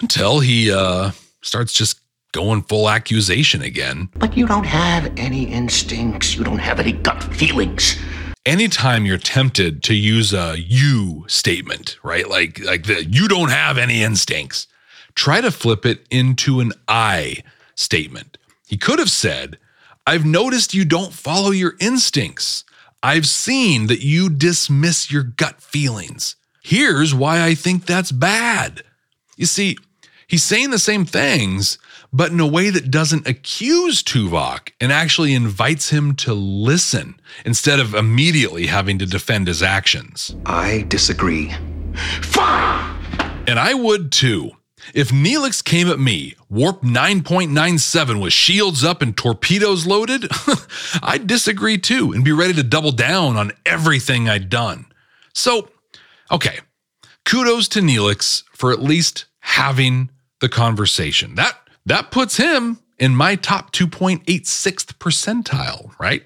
until 0.00 0.40
he 0.40 0.72
uh, 0.72 1.12
starts 1.42 1.72
just 1.72 2.00
going 2.32 2.62
full 2.62 2.88
accusation 2.88 3.62
again. 3.62 4.08
But 4.16 4.36
you 4.36 4.46
don't 4.46 4.64
have 4.64 5.12
any 5.16 5.44
instincts, 5.44 6.34
you 6.34 6.44
don't 6.44 6.58
have 6.58 6.80
any 6.80 6.92
gut 6.92 7.22
feelings. 7.22 7.98
Anytime 8.44 9.06
you're 9.06 9.18
tempted 9.18 9.82
to 9.84 9.94
use 9.94 10.32
a 10.32 10.58
you 10.58 11.24
statement, 11.28 11.98
right? 12.02 12.28
Like 12.28 12.58
like 12.64 12.86
the 12.86 13.04
you 13.04 13.28
don't 13.28 13.50
have 13.50 13.78
any 13.78 14.02
instincts. 14.02 14.66
Try 15.14 15.40
to 15.40 15.50
flip 15.50 15.86
it 15.86 16.06
into 16.10 16.60
an 16.60 16.72
I 16.88 17.44
statement. 17.76 18.38
He 18.66 18.78
could 18.78 18.98
have 18.98 19.10
said, 19.10 19.58
I've 20.06 20.24
noticed 20.24 20.74
you 20.74 20.84
don't 20.84 21.12
follow 21.12 21.50
your 21.50 21.74
instincts. 21.78 22.64
I've 23.02 23.26
seen 23.26 23.88
that 23.88 24.02
you 24.02 24.30
dismiss 24.30 25.12
your 25.12 25.22
gut 25.22 25.60
feelings. 25.60 26.34
Here's 26.62 27.14
why 27.14 27.44
I 27.44 27.54
think 27.54 27.84
that's 27.84 28.12
bad. 28.12 28.82
You 29.36 29.46
see, 29.46 29.76
he's 30.32 30.42
saying 30.42 30.70
the 30.70 30.78
same 30.78 31.04
things, 31.04 31.76
but 32.10 32.32
in 32.32 32.40
a 32.40 32.46
way 32.46 32.70
that 32.70 32.90
doesn't 32.90 33.28
accuse 33.28 34.02
Tuvok 34.02 34.70
and 34.80 34.90
actually 34.90 35.34
invites 35.34 35.90
him 35.90 36.14
to 36.16 36.32
listen 36.32 37.20
instead 37.44 37.78
of 37.78 37.94
immediately 37.94 38.66
having 38.66 38.98
to 38.98 39.04
defend 39.04 39.46
his 39.46 39.62
actions. 39.62 40.34
I 40.46 40.86
disagree. 40.88 41.54
Fine! 42.22 42.98
And 43.46 43.58
I 43.58 43.74
would 43.74 44.10
too. 44.10 44.52
If 44.94 45.10
Neelix 45.10 45.62
came 45.62 45.88
at 45.88 46.00
me, 46.00 46.34
warp 46.48 46.80
9.97 46.80 48.22
with 48.22 48.32
shields 48.32 48.82
up 48.82 49.02
and 49.02 49.14
torpedoes 49.14 49.86
loaded, 49.86 50.28
I'd 51.02 51.26
disagree 51.26 51.76
too 51.76 52.12
and 52.12 52.24
be 52.24 52.32
ready 52.32 52.54
to 52.54 52.62
double 52.62 52.92
down 52.92 53.36
on 53.36 53.52
everything 53.66 54.30
I'd 54.30 54.48
done. 54.48 54.86
So, 55.34 55.68
okay, 56.30 56.60
kudos 57.26 57.68
to 57.68 57.80
Neelix 57.80 58.44
for 58.54 58.72
at 58.72 58.80
least 58.80 59.26
having 59.40 60.08
the 60.42 60.50
conversation. 60.50 61.36
That 61.36 61.56
that 61.86 62.10
puts 62.10 62.36
him 62.36 62.78
in 62.98 63.16
my 63.16 63.36
top 63.36 63.72
2.86th 63.72 64.98
percentile, 64.98 65.98
right? 65.98 66.24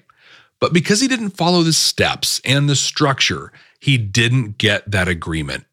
But 0.59 0.73
because 0.73 0.99
he 0.99 1.07
didn't 1.07 1.37
follow 1.37 1.63
the 1.63 1.73
steps 1.73 2.41
and 2.43 2.67
the 2.67 2.75
structure, 2.75 3.53
he 3.79 3.97
didn't 3.97 4.57
get 4.57 4.89
that 4.91 5.07
agreement. 5.07 5.65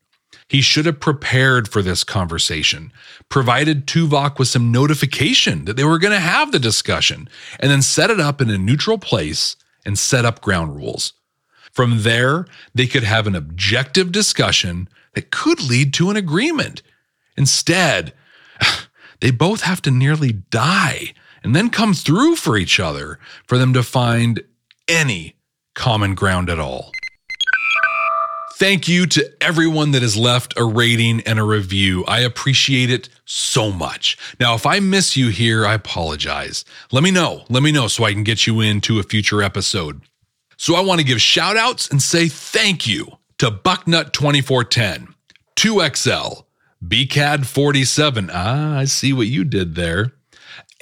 He 0.49 0.61
should 0.61 0.87
have 0.87 1.01
prepared 1.01 1.69
for 1.69 1.83
this 1.83 2.05
conversation, 2.05 2.93
provided 3.29 3.87
Tuvok 3.87 4.39
with 4.39 4.49
some 4.49 4.71
notification 4.71 5.65
that 5.65 5.77
they 5.77 5.85
were 5.85 5.99
going 5.99 6.13
to 6.13 6.21
have 6.21 6.53
the 6.53 6.59
discussion, 6.59 7.29
and 7.59 7.71
then 7.71 7.83
set 7.83 8.11
it 8.11 8.21
up 8.21 8.41
in 8.41 8.51
a 8.51 8.59
neutral 8.59 8.99
place 8.99 9.57
and 9.87 9.99
set 9.99 10.25
up 10.25 10.43
ground 10.43 10.77
rules. 10.77 11.15
From 11.73 12.03
there, 12.03 12.47
they 12.75 12.87
could 12.87 13.05
have 13.05 13.27
an 13.27 13.35
objective 13.35 14.13
discussion 14.13 14.89
that 15.15 15.31
could 15.31 15.63
lead 15.63 15.95
to 15.95 16.11
an 16.11 16.17
agreement. 16.17 16.83
Instead, 17.37 18.13
they 19.21 19.31
both 19.31 19.63
have 19.63 19.83
to 19.83 19.91
nearly 19.91 20.33
die 20.33 21.15
and 21.43 21.55
then 21.55 21.71
come 21.71 21.95
through 21.95 22.37
for 22.37 22.57
each 22.57 22.81
other 22.81 23.19
for 23.47 23.59
them 23.59 23.73
to 23.75 23.83
find 23.83 24.43
any 24.89 25.37
common 25.75 26.15
ground 26.15 26.49
at 26.49 26.59
all. 26.59 26.91
Thank 28.57 28.87
you 28.87 29.07
to 29.07 29.31
everyone 29.43 29.91
that 29.91 30.03
has 30.03 30.17
left 30.17 30.55
a 30.57 30.65
rating 30.65 31.21
and 31.23 31.41
a 31.41 31.43
review. 31.43 32.05
I 32.07 32.21
appreciate 32.21 32.89
it 32.89 33.09
so 33.25 33.73
much. 33.73 34.17
Now, 34.39 34.55
if 34.55 34.65
I 34.65 34.79
miss 34.79 35.17
you 35.17 35.29
here, 35.31 35.67
I 35.67 35.75
apologize. 35.75 36.65
Let 36.93 37.03
me 37.03 37.11
know. 37.11 37.45
Let 37.51 37.65
me 37.65 37.73
know 37.73 37.89
so 37.89 38.05
I 38.05 38.13
can 38.13 38.23
get 38.23 38.47
you 38.47 38.61
into 38.61 39.01
a 39.01 39.03
future 39.03 39.43
episode. 39.43 40.03
So 40.57 40.77
I 40.77 40.83
want 40.83 41.01
to 41.01 41.07
give 41.07 41.21
shout 41.21 41.57
outs 41.57 41.91
and 41.91 42.01
say 42.01 42.29
thank 42.29 42.87
you 42.87 43.19
to 43.39 43.51
Bucknut2410, 43.51 45.09
2XL, 45.57 46.45
BCAD47. 46.89 48.31
Ah, 48.33 48.79
I 48.79 48.85
see 48.85 49.13
what 49.13 49.27
you 49.27 49.45
did 49.45 49.75
there. 49.75 50.13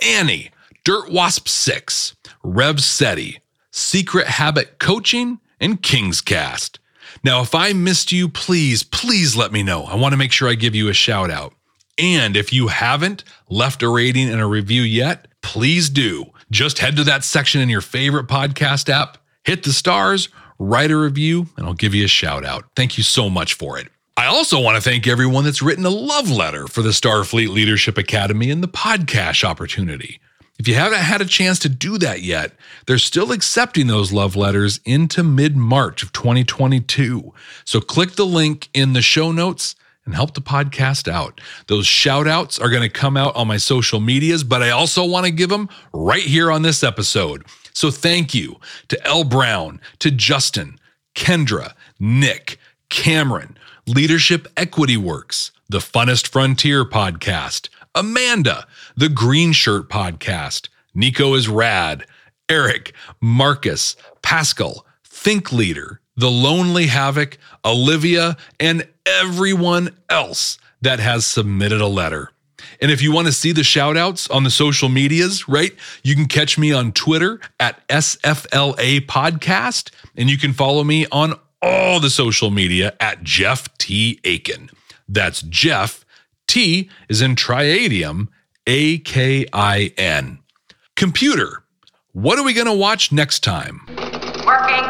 Annie, 0.05 0.51
Dirt 0.85 1.11
Wasp 1.11 1.47
6, 1.49 2.17
Rev 2.43 2.81
Seti, 2.83 3.41
Secret 3.71 4.27
Habit 4.27 4.79
Coaching, 4.79 5.41
and 5.61 5.83
King's 5.83 6.21
Cast. 6.21 6.81
Now, 7.23 7.41
if 7.43 7.55
I 7.55 7.73
missed 7.73 8.11
you, 8.11 8.29
please, 8.29 8.83
please 8.83 9.37
let 9.37 9.53
me 9.53 9.63
know. 9.63 9.85
I 9.85 9.95
want 9.95 10.13
to 10.13 10.17
make 10.17 10.33
sure 10.33 10.49
I 10.49 10.55
give 10.55 10.75
you 10.75 10.89
a 10.89 10.95
shout 10.95 11.31
out. 11.31 11.55
And 11.99 12.37
if 12.37 12.53
you 12.53 12.69
haven't 12.69 13.23
left 13.49 13.83
a 13.83 13.89
rating 13.89 14.29
and 14.29 14.41
a 14.41 14.47
review 14.47 14.83
yet, 14.83 15.29
please 15.43 15.89
do. 15.89 16.27
Just 16.51 16.79
head 16.79 16.97
to 16.97 17.05
that 17.05 17.23
section 17.23 17.61
in 17.61 17.69
your 17.69 17.81
favorite 17.81 18.27
podcast 18.27 18.89
app, 18.89 19.19
hit 19.45 19.63
the 19.63 19.73
stars, 19.73 20.31
write 20.59 20.91
a 20.91 20.97
review, 20.97 21.47
and 21.57 21.67
I'll 21.67 21.75
give 21.75 21.95
you 21.95 22.05
a 22.05 22.09
shout 22.09 22.45
out. 22.45 22.65
Thank 22.75 22.97
you 22.97 23.05
so 23.05 23.31
much 23.31 23.55
for 23.55 23.79
it. 23.79 23.89
I 24.17 24.27
also 24.27 24.61
want 24.61 24.77
to 24.77 24.83
thank 24.83 25.07
everyone 25.07 25.45
that's 25.45 25.63
written 25.63 25.87
a 25.87 25.91
love 25.91 26.31
letter 26.31 26.67
for 26.67 26.83
the 26.83 26.91
Starfleet 26.91 27.49
Leadership 27.49 27.97
Academy 27.97 28.51
and 28.51 28.63
the 28.63 28.69
podcast 28.69 29.43
opportunity. 29.43 30.21
If 30.59 30.69
you 30.69 30.75
haven't 30.75 30.99
had 31.01 31.23
a 31.23 31.27
chance 31.27 31.59
to 31.61 31.71
do 31.71 31.97
that 31.97 32.21
yet, 32.21 32.53
they're 32.87 32.99
still 32.99 33.33
accepting 33.33 33.87
those 33.87 34.13
love 34.13 34.37
letters 34.37 34.81
into 34.85 35.23
mid 35.23 35.57
March 35.57 36.03
of 36.03 36.13
2022. 36.13 37.33
So 37.65 37.81
click 37.81 38.13
the 38.13 38.27
link 38.27 38.69
in 38.75 38.93
the 38.93 39.01
show 39.01 39.33
notes 39.33 39.75
and 40.05 40.15
help 40.15 40.35
the 40.35 40.43
podcast 40.43 41.11
out. 41.11 41.41
Those 41.69 41.87
shout 41.87 42.29
outs 42.29 42.59
are 42.59 42.69
going 42.69 42.83
to 42.83 42.91
come 42.91 43.17
out 43.17 43.35
on 43.35 43.49
my 43.49 43.57
social 43.57 43.99
medias, 43.99 44.45
but 44.45 44.63
I 44.63 44.71
also 44.71 45.07
want 45.07 45.25
to 45.25 45.33
give 45.33 45.49
them 45.49 45.71
right 45.95 46.23
here 46.23 46.53
on 46.53 46.61
this 46.61 46.85
episode. 46.85 47.47
So 47.73 47.91
thank 47.91 48.35
you 48.35 48.57
to 48.89 49.07
L. 49.07 49.25
Brown, 49.25 49.81
to 50.01 50.11
Justin, 50.11 50.79
Kendra, 51.15 51.73
Nick, 51.99 52.59
Cameron, 52.91 53.57
Leadership 53.95 54.49
Equity 54.57 54.97
Works, 54.97 55.51
the 55.69 55.79
Funnest 55.79 56.29
Frontier 56.29 56.83
podcast, 56.83 57.69
Amanda, 57.95 58.67
the 58.97 59.11
Green 59.11 59.53
Shirt 59.53 59.91
Podcast, 59.91 60.71
Nico 60.95 61.35
is 61.35 61.47
Rad, 61.47 62.07
Eric, 62.49 62.95
Marcus, 63.21 63.95
Pascal, 64.23 64.87
Think 65.05 65.53
Leader, 65.53 66.01
The 66.17 66.31
Lonely 66.31 66.87
Havoc, 66.87 67.37
Olivia, 67.67 68.39
and 68.59 68.89
everyone 69.05 69.95
else 70.09 70.57
that 70.81 70.99
has 70.99 71.27
submitted 71.27 71.83
a 71.83 71.87
letter. 71.87 72.31
And 72.81 72.91
if 72.91 73.03
you 73.03 73.13
want 73.13 73.27
to 73.27 73.33
see 73.33 73.53
the 73.53 73.63
shout 73.63 73.99
outs 73.99 74.27
on 74.31 74.45
the 74.45 74.51
social 74.51 74.89
medias, 74.89 75.49
right, 75.49 75.77
you 76.03 76.15
can 76.15 76.29
catch 76.29 76.57
me 76.57 76.73
on 76.73 76.93
Twitter 76.93 77.41
at 77.61 77.87
SFLA 77.89 79.05
Podcast, 79.05 79.91
and 80.17 80.31
you 80.31 80.39
can 80.39 80.55
follow 80.55 80.83
me 80.83 81.07
on 81.13 81.39
all 81.63 82.01
the 82.01 82.11
social 82.11 82.51
media 82.51 82.95
at 83.01 83.23
Jeff 83.23 83.69
T. 83.79 84.21
Akin. 84.25 84.69
That's 85.09 85.43
Jeff. 85.43 86.05
T 86.49 86.91
is 87.09 87.23
in 87.23 87.37
tritanium, 87.37 88.29
A 88.67 88.99
K 88.99 89.47
I 89.53 89.95
N. 89.97 90.41
Computer, 90.97 91.63
what 92.13 92.39
are 92.39 92.45
we 92.45 92.53
going 92.53 92.67
to 92.67 92.73
watch 92.73 93.13
next 93.13 93.41
time? 93.41 93.81
Working. 94.45 94.85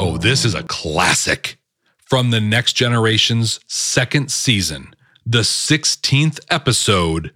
Oh, 0.00 0.16
this 0.20 0.44
is 0.44 0.54
a 0.54 0.62
classic 0.62 1.58
from 1.98 2.30
the 2.30 2.40
Next 2.40 2.74
Generation's 2.74 3.58
second 3.66 4.30
season, 4.30 4.94
the 5.26 5.40
16th 5.40 6.38
episode, 6.50 7.32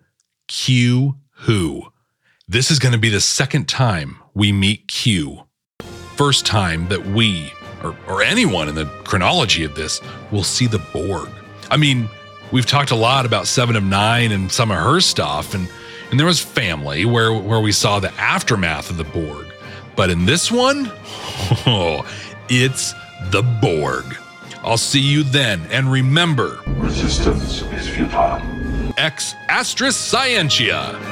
Q 0.47 1.17
Who. 1.43 1.93
This 2.47 2.71
is 2.71 2.79
going 2.79 2.93
to 2.93 3.01
be 3.01 3.09
the 3.09 3.21
second 3.21 3.69
time 3.69 4.19
we 4.33 4.53
meet 4.53 4.87
Q. 4.87 5.43
First 6.15 6.47
time 6.47 6.87
that 6.87 7.05
we, 7.05 7.53
or, 7.83 7.97
or 8.07 8.23
anyone 8.23 8.69
in 8.69 8.77
the 8.77 8.85
chronology 9.03 9.65
of 9.65 9.75
this, 9.75 10.01
will 10.31 10.45
see 10.45 10.69
the 10.69 10.79
Borg. 10.93 11.29
I 11.69 11.77
mean, 11.77 12.09
we've 12.53 12.65
talked 12.65 12.93
a 12.93 12.95
lot 12.95 13.27
about 13.27 13.49
Seven 13.49 13.75
of 13.75 13.83
Nine 13.83 14.31
and 14.31 14.53
some 14.53 14.71
of 14.71 14.77
her 14.77 15.01
stuff, 15.01 15.53
and, 15.53 15.69
and 16.13 16.21
there 16.21 16.29
was 16.29 16.39
family 16.39 17.05
where, 17.07 17.35
where 17.35 17.61
we 17.61 17.73
saw 17.73 17.99
the 17.99 18.13
aftermath 18.21 18.89
of 18.89 18.97
the 18.97 19.05
Borg. 19.05 19.47
But 19.97 20.11
in 20.11 20.27
this 20.27 20.53
one, 20.53 20.93
oh, 21.67 22.07
it's 22.49 22.95
the 23.33 23.43
Borg. 23.61 24.05
I'll 24.63 24.79
see 24.79 25.01
you 25.01 25.25
then, 25.25 25.63
and 25.73 25.91
remember 25.91 26.61
Resistance 26.69 27.63
is 27.63 27.89
futile. 27.89 28.41
Ex 28.97 29.35
Astris 29.49 29.95
Scientia. 29.95 31.12